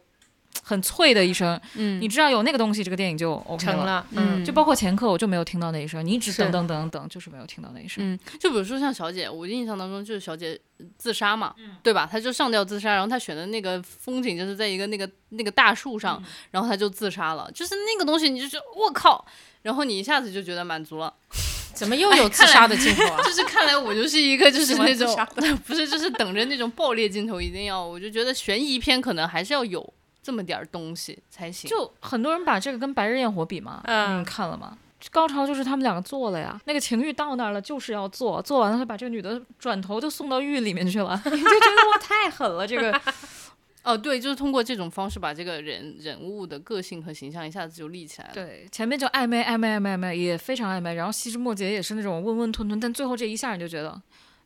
[0.61, 1.59] 很脆的一声。
[1.75, 3.73] 嗯你知道有那个东西，这个电影就 OK 了。
[3.73, 8.03] 成了，嗯就包括前课，我就没有听到那一声，你一直等等等等，就是没有听到那一声。
[8.03, 10.59] 嗯，就比如说像小姐，我印象当中就是小姐
[10.97, 11.53] 自杀嘛，
[11.83, 12.07] 对吧？
[12.09, 19.25] 她就上吊自杀，然后她选的那个风景就是在一个那个那个大树上，然后她就自杀了，就是那个东西，你就觉得我靠，
[19.61, 21.13] 然后你一下子就觉得满足了。
[21.73, 23.21] 怎么又有自杀的镜头啊？
[23.23, 25.07] 就是看来我就是一个就是那种
[25.65, 29.81] 不是就是等着那种爆裂镜头一定要，我就觉得悬疑片可能还是要有
[30.21, 31.69] 这么点儿东西才行。
[31.69, 34.77] 就很多人把这个跟《白日焰火》比嘛，嗯你看了吗？
[35.09, 43.01] 高潮就是他们两个做了呀，那个情欲到那儿了，就是要做，做完了他把这个女的转头就送到狱里面去了， 你就觉得哇太狠了，这个
[43.83, 48.33] 哦，对，就是通过这种方式把这个人人物的个性和形象一下子就立起来了。
[48.35, 53.99] 对前面就暧昧暧昧暧昧暧昧也非常暧昧，然后细枝末节也是那种温温吞吞，但最后这一下你就觉得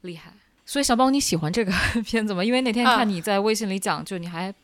[0.04, 0.32] 厉害。
[0.66, 1.72] 所以小包你喜欢这个
[2.08, 2.42] 片子吗？
[2.42, 4.56] 因为那天啊看你在微信里讲，就你还挺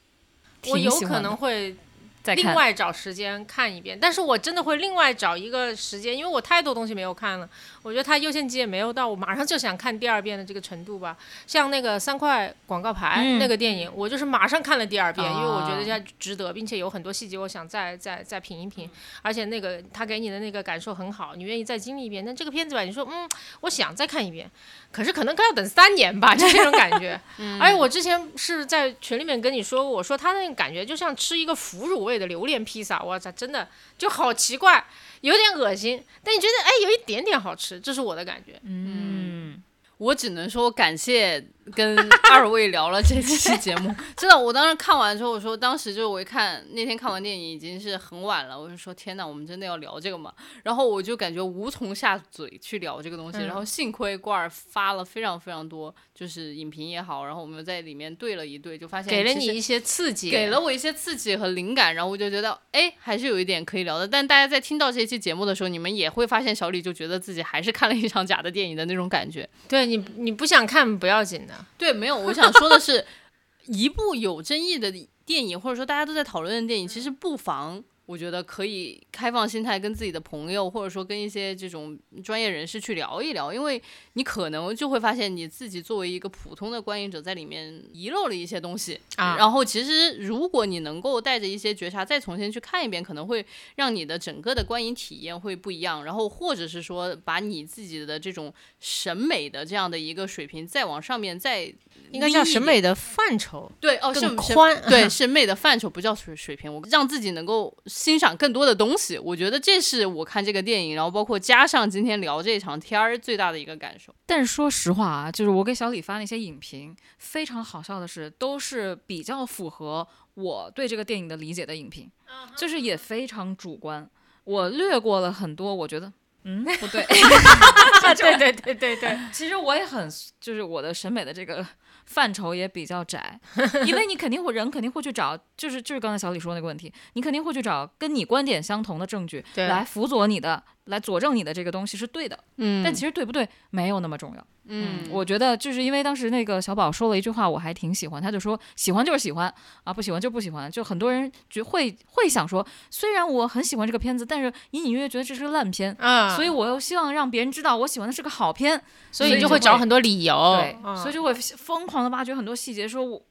[0.70, 1.76] 我有可能会
[2.24, 2.56] 再看。
[2.56, 7.50] 外找时间看一遍，但是我真的会另外找一个时间，因为我太多东西没有看了，
[7.82, 11.18] 我觉得它优先级也没有到我马上就想看第二遍的这个程度吧。
[11.48, 18.90] 像那个三块广告牌、嗯那个电影，我就是马上看了第二遍，因为我觉得啊它值得，并且有很多细节我想再再再品一品，
[19.22, 22.24] 而且那个他给你的那个感受很好，你愿意再经历一遍。
[22.26, 23.28] 但这个片子吧，你说嗯，
[23.62, 24.50] 我想再看一遍，
[24.92, 27.20] 可是可能该要等三年吧，就这种感觉。
[27.60, 34.86] 而且我之前是在群里面跟你说过，我说他那个感觉就像吃一个腐乳味的榴莲披萨，我操，真的就好奇怪，
[35.22, 38.60] 有点恶心，但你觉得哎有一点点好吃，这是我的感觉。
[38.64, 39.64] 嗯，
[39.98, 41.44] 我只能说感谢
[41.74, 41.98] 跟
[42.32, 50.34] 二位聊了这期节目，真的，我当时看完之后，我说当时就是我一看那天看完电影已经是很晚了，我就说天呐，我们真的要聊这个吗？
[50.64, 64.08] 然后我就感觉无从下嘴去聊这个东西，嗯然后幸亏瓜儿发了非常非常多，就是影评也好，然后我们在里面对了一对，就发现给了你一些刺激，给了我一些刺激和灵感，然后我就觉得，哎，还是有一点可以聊的。
[64.08, 69.48] 但大家在听到这期节目的时候，你们也会发现小李就觉得自己还是看了一场假的电影的那种感觉。
[69.68, 73.06] 对你你不想看不要紧的， 对，没有，我想说的是，
[73.68, 74.92] 一部有争议的
[75.26, 77.84] 电影，或者说大家都在讨论的电影，其实不妨。
[78.12, 83.82] 我觉得可以开放心态跟自己的朋友，或者说跟一些这种专业人士去聊一聊，因为
[84.14, 89.00] 你可能就会发现你自己作为一个普通的观影者，在里面遗漏了一些东西。
[89.16, 93.46] 啊然后其实如果你能够带着一些觉察再重新去看一遍，可能会
[93.76, 96.04] 让你的整个的观影体验会不一样。
[96.04, 101.74] 然后或者是说把你自己的这种审美的这样的一个水平再往上面再
[102.12, 114.12] 应该叫审美的范畴对哦，更宽，对审美的范畴不叫水水平，我让自己能够欣赏更多的东西，我觉得这是我看这个电影，然后包括加上今天聊这场天儿最大的一个感受。
[114.26, 122.10] 但是说实话啊，就是我给小李发那些影评，非常好笑的是，都是比较符合我对这个电影的理解的影评，
[122.58, 124.10] 就是也非常主观。
[124.46, 126.12] 我略过了很多，我觉得。
[126.44, 127.06] 嗯，不对，
[128.18, 131.64] 对对对对对，其实我也很，就是我的审美的这个
[132.06, 133.40] 范畴也比较窄，
[133.86, 142.38] 因为你肯定会人肯定会去找，就是就是刚才小李说那个问题，你肯定会去找跟你观点相同的证据来辅佐你的来佐证你的这个东西是对的。
[142.58, 144.48] 嗯，但其实对不对没有那么重要。
[144.66, 149.54] 嗯，我觉得就是因为当时那个小宝说了一句话，我还挺喜欢，他就说喜欢就是喜欢
[149.84, 150.70] 啊，不喜欢就不喜欢。
[150.72, 155.94] 就很多人觉会会想说，虽然我很喜欢这个片子，但是隐隐约约觉得这是个烂片。
[156.00, 163.22] 啊，所以我又希望让别人知道我喜欢的是个好片，所以你就会就会找很多理由，对，嗯所以就会疯狂的挖掘很多细节，说我，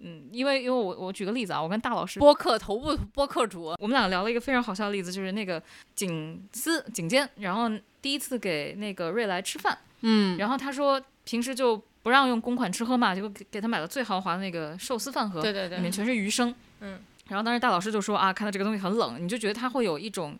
[0.00, 5.62] 嗯，因为因为我我举个例子啊，我跟大老师，播客头部播客主，我们俩聊了一个非常好笑的例子，就是那个
[5.94, 7.70] 警司警监，然后
[8.00, 10.38] 第一次给那个瑞来吃饭，嗯。
[10.38, 20.38] 然后他说平时就不让用公款吃喝嘛，结果给给他买了最豪华的那个寿司饭盒，对对对里面全是鱼生，嗯，然后当时大老师就说啊，看到这个东西很冷，你就觉得他会有一种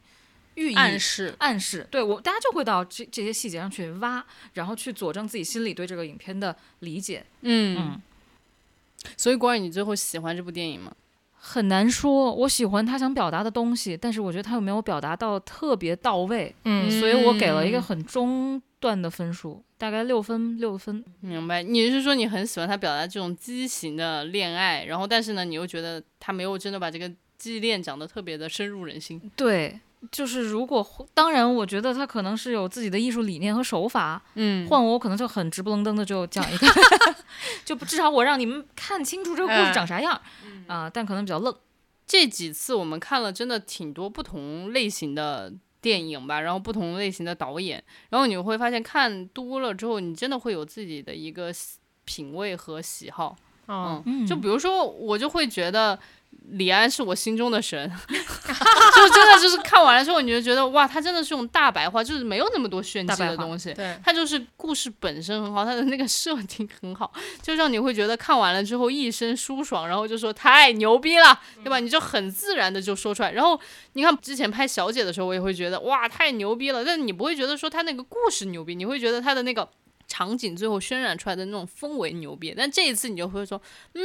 [0.55, 7.25] 寓意暗示，暗示，对我大家就会到这这些细节上去挖，然后去佐证自己心里对这个影片的理解。
[7.43, 8.03] 嗯，嗯，
[9.17, 10.93] 所以关于，你最后喜欢这部电影吗？
[11.41, 21.03] 很难说，我喜欢他想表达的东西，但是我觉得他有没有表达到特别到位，嗯所以我给了一个很中段的分数，大概六分六分。
[21.21, 29.31] 明白，你是说你很喜欢他表达这种畸形的恋爱，然后但是呢，你又觉得他没有真的把这个纪念讲得特别的深入人心。
[29.37, 29.79] 对，
[30.13, 36.67] 就是如果当然，我觉得他可能是有自己的艺术理念和手法，嗯换我我可能就很直不愣登的就讲一个，
[37.65, 40.21] 就不至少我让你们看清楚这个故事长啥样
[40.67, 41.55] 啊、但可能比较愣。
[42.07, 53.37] 这几次我们看了真的挺多不同类型的电影吧，然后不同类型的导演，然后你会发现看多了之后，你真的会有自己的一个喜品味和喜好。
[53.67, 55.99] 哦，嗯，就比如说，我就会觉得
[56.51, 63.75] 李安是我心中的神， 就真的就是看完了之后，你就觉得哇，他真的是用大白话，就是没有那么多炫技的东西。
[63.75, 67.13] 对，他就是故事本身很好，他的那个设定很好，
[67.43, 71.79] 就让你会觉得看完了之后一身舒爽，然后就说太牛逼了，对吧？
[71.79, 73.33] 你就很自然的就说出来。
[73.33, 73.61] 然后
[73.93, 79.69] 你看之前拍小姐的时候，我也会觉得哇太牛逼了，但你不会觉得说他那个故事牛逼，你会觉得他的那个。
[80.09, 83.61] 场景最后渲染出来的那种氛围牛逼，但这一次你就会说，
[83.93, 84.03] 嗯，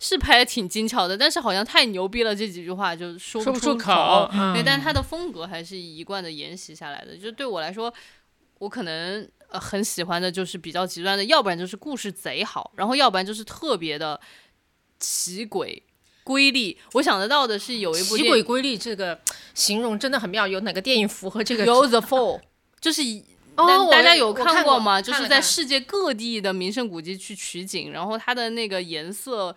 [0.00, 7.14] 是拍的挺精巧的，但是好像太牛逼了，这几句话就说说不出出口嗯对，但他的风格还是一贯的沿袭下来的。
[7.14, 7.92] 就对我来说，
[8.58, 14.18] 我可能呃很喜欢的就是比较极端的，要不然就是故事贼好，然后要不然就是特别的
[14.98, 15.82] 奇诡
[16.24, 16.78] 瑰丽。
[16.94, 19.20] 我想得到的是有一部奇诡瑰丽这个
[19.52, 21.66] 形容真的很妙，有哪个电影符合这个？
[21.66, 22.40] 有 The Fall，
[22.80, 23.22] 就是以。
[23.56, 25.00] 哦大家有看过过吗？
[25.00, 29.54] 就是在世界各地的名胜古迹去取景，然后它的那个颜色，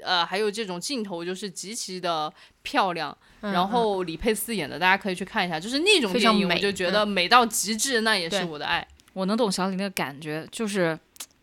[0.00, 2.32] 呃，还有这种镜头，就是极其的
[2.62, 3.16] 漂亮。
[3.40, 8.84] 嗯然后李佩斯演的，大家可以去看一下，就是那种电影，我就觉得美到极致，那也是我的爱。
[9.12, 10.98] 我能懂小李那个感觉，就是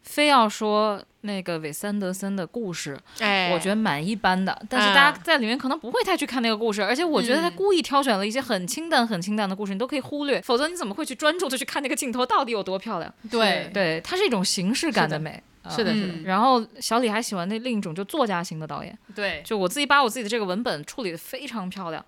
[0.05, 4.57] 非要说那个韦斯安德森的故事，哎，我觉得蛮一般的。
[4.69, 13.13] 但是大家在里面可能不会太去看那个故事，而且我觉得他嗯故意挑选了一些很清淡、很清淡的故事，你都可以忽略，否则你怎么会去专注的去看那个镜头到底有多漂亮？
[13.29, 15.31] 对对，它是一种形式感的美。
[15.63, 22.05] 啊是的，是的，嗯然后小李还喜欢那另一种就作家型的导演，对，就我自己把我自己的这个文本处理的非常漂亮，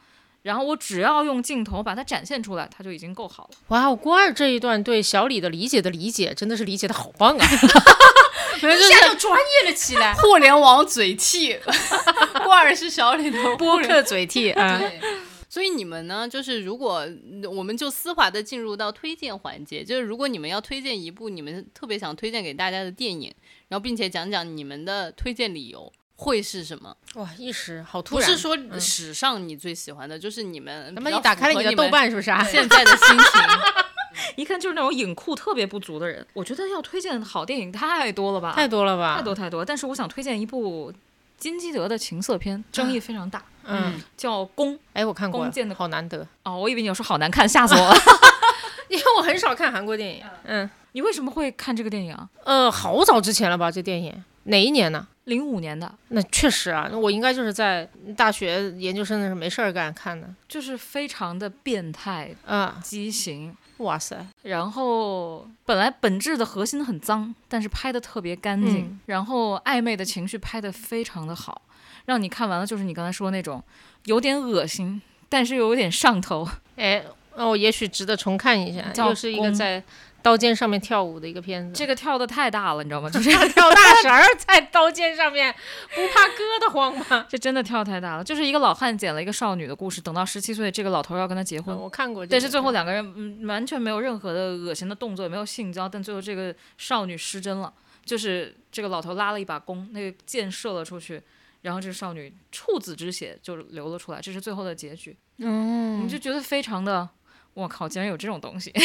[0.47, 3.57] 然后我只要用镜头把它展现出来，它就已经够好了。
[3.67, 7.45] 哇，郭二这一段对小李的理解的理解，真的是理解的好棒啊！
[8.57, 11.53] 一下是就专业了起来， 互联网嘴替，
[12.45, 14.79] 郭二是小李的播客嘴替啊。
[14.79, 15.01] 对。
[15.49, 23.33] 所以你们呢，就是如果嗯我们就丝滑的进入到推荐环节，就是如果你们要推荐一部你们特别想推荐给大家的电影，
[23.67, 26.95] 然后并且讲讲你们的推荐理由会是什么？
[27.15, 32.43] 哇，一时好突然，不是说史上你最喜欢的，就是你们那么你打开了你的豆瓣是不是啊？
[32.45, 33.41] 现在的心情。
[34.36, 36.26] 一看就是那种影库特别不足的人。
[36.34, 39.15] 我觉得要推荐好电影太多了吧，太多了吧？
[39.18, 39.63] 太多太多。
[39.63, 40.91] 但是我想推荐一部
[41.38, 44.74] 金基德的情色片，争议非常大，嗯，叫《宫》。
[44.93, 47.95] 哎，我看过弓箭的好难得，哦，我以为你要说好难看，吓死我了。
[48.89, 50.24] 因为我很少看韩国电影。
[50.45, 52.28] 嗯，你为什么会看这个电影啊？
[52.43, 53.70] 呃，好早之前了吧？
[53.70, 55.07] 这电影哪一年呢？
[55.28, 60.28] 零五年的，那确实啊，那我应该就是在大学研究生的时候没事儿干看的。
[60.47, 63.55] 就是非常的变态、啊，畸形。
[63.78, 71.61] 哇塞，然后本来本质的核心很脏，但是拍的特别干净，嗯然后暧昧的情绪拍的非常的好，
[72.05, 73.63] 让你看完了就是你刚才说那种
[74.05, 74.99] 有点恶心，
[75.30, 76.47] 但是又有点上头。
[76.75, 77.03] 哎，
[77.36, 79.84] 那我也许值得重看一下，叫又是一个弓在
[80.22, 81.74] 刀尖上面跳舞的一个片子。
[81.74, 83.09] 这个跳的太大了，你知道吗？
[83.11, 85.53] 就是跳大绳儿在刀尖上面，
[85.95, 87.26] 不怕割得慌吗？
[87.30, 91.76] 这真的跳太大了，就是一个老汉捡了一个少女的故事，等到十七岁，这个老头要跟他结婚。
[91.76, 97.72] 我看过这个，但是最后两个人嗯完全没有任何的恶心的动作，也没有性交，但最后这个少女失真了，
[98.05, 101.22] 就是这个老头拉了一把弓，那个箭射了出去，
[101.61, 105.15] 然后这个少女处子之血就流了出来，这是最后的结局。
[105.39, 107.07] 嗯你就觉得非常的
[107.53, 108.72] 我靠，竟然有这种东西！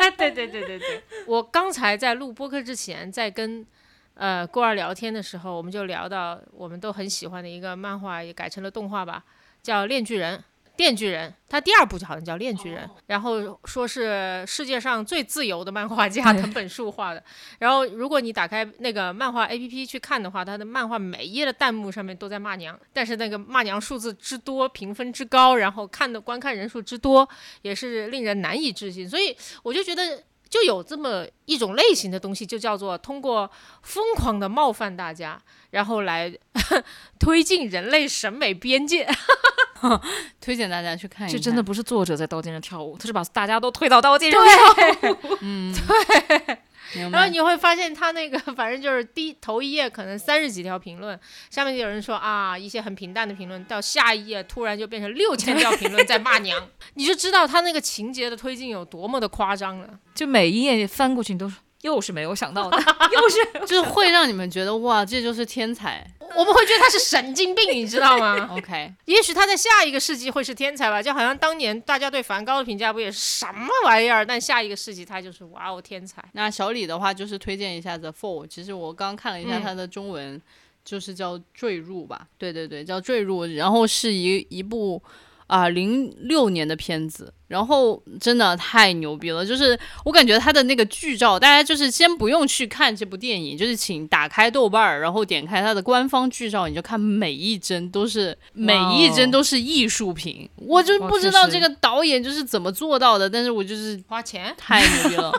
[0.16, 3.66] 对对对对对，我刚才在录播客之前，在跟
[4.14, 9.24] 呃郭二聊天的时候，我们就聊到我们都很喜欢的一个漫画，也改成了动画吧，
[9.62, 10.38] 叫《链锯人》。
[10.76, 17.22] 电锯人，他第二部就好像叫链锯人，然后说是世界上最自由的漫画家藤本树画的。
[17.58, 27.28] 然后如果你打开那个漫画 APP 去看的话，他的漫画每一页的弹幕上面都在骂娘，但是那个骂娘数字之多，评分之高，然后看的观看人数之多，
[27.62, 29.08] 也是令人难以置信。
[29.08, 30.22] 所以我就觉得。
[30.48, 33.50] 就有这么一种类型的东西，就叫做通过
[33.82, 36.32] 疯狂的冒犯大家，然后来
[37.18, 39.04] 推进人类审美边界。
[40.40, 45.38] 推荐大家去看一这真的不是作者在刀尖上跳舞，他是把大家都推到刀尖上跳舞。
[45.42, 46.58] 嗯， 对。
[47.10, 51.18] 然后你会发现，他那个反正就是第头一页可能三十几条评论，
[51.50, 59.98] 下面就有人说啊一些很平淡的评论，到下一页突然就变成六千条评论在骂娘，你就知道他那个情节的推进有多么的夸张了。
[60.14, 61.56] 就每一页翻过去，你都是
[61.86, 62.76] 又是没有想到的，
[63.12, 66.04] 又是 就是会让你们觉得哇，这就是天才。
[66.36, 74.26] 我们会觉得他是神经病，你知道吗？OK，也许他在下一个世纪会是天才吧，就好像当年大家对梵高的评价不也是什么玩意儿？
[74.26, 76.22] 但下一个世纪他就是哇哦天才。
[76.32, 80.42] 那小李的话就是推荐一下 The Fall，其实我刚看了一下嗯它的中文，
[80.84, 85.00] 就是叫坠入吧，对对对，叫坠入，然后是一一部
[85.46, 105.32] 啊零六年的片子，然后真的太牛逼了，就是我感觉他的那个剧照，大家就是先不用去看这部电影，就是请打开豆瓣儿，然后点开他的官方剧照，你就看每一帧都是每一帧都是艺术品，我就不知道这个导演就是怎么做到的，但是我就是花钱，太牛逼了。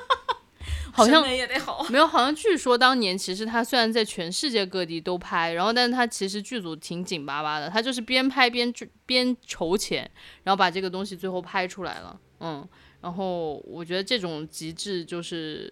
[0.97, 1.85] 好像也得好。
[1.89, 8.73] 没有，好像据说当年其实他虽然在全世界各地都拍，然后但是他其实剧组挺紧巴巴的，他就是边拍边
[9.05, 10.09] 边筹钱，
[10.43, 12.19] 然后把这个东西最后拍出来了。
[12.39, 12.67] 嗯，
[13.01, 15.71] 然后我觉得这种极致就是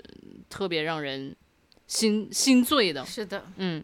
[0.50, 1.36] 特别让人
[1.88, 3.04] 心心醉的。
[3.06, 3.84] 是的，嗯，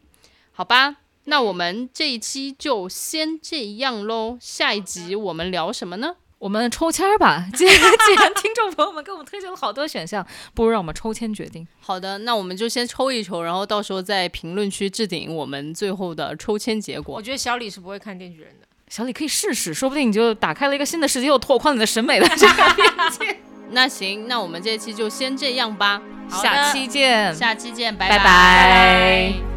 [0.51, 4.37] 好吧，那我们这一期就先这样喽。
[4.39, 6.15] 下一集我们聊什么呢？
[6.41, 10.25] 我们抽签儿吧，既然 既然听众朋友们给我们推荐了好多选项，
[10.55, 11.67] 不如让我们抽签决定。
[11.79, 17.21] 好的，那我们就先抽一抽，然后到时候在评论区置顶我们最后的抽签结果我。
[17.21, 18.67] 觉得小李是不会看《电锯人》的。
[18.89, 23.37] 小李可以试试，说不定你就打开了一个新的世界，又拓宽了你的审美的这个边界。
[23.69, 29.50] 那行，那我们这期就先这样吧，下期见，下期见，拜拜拜拜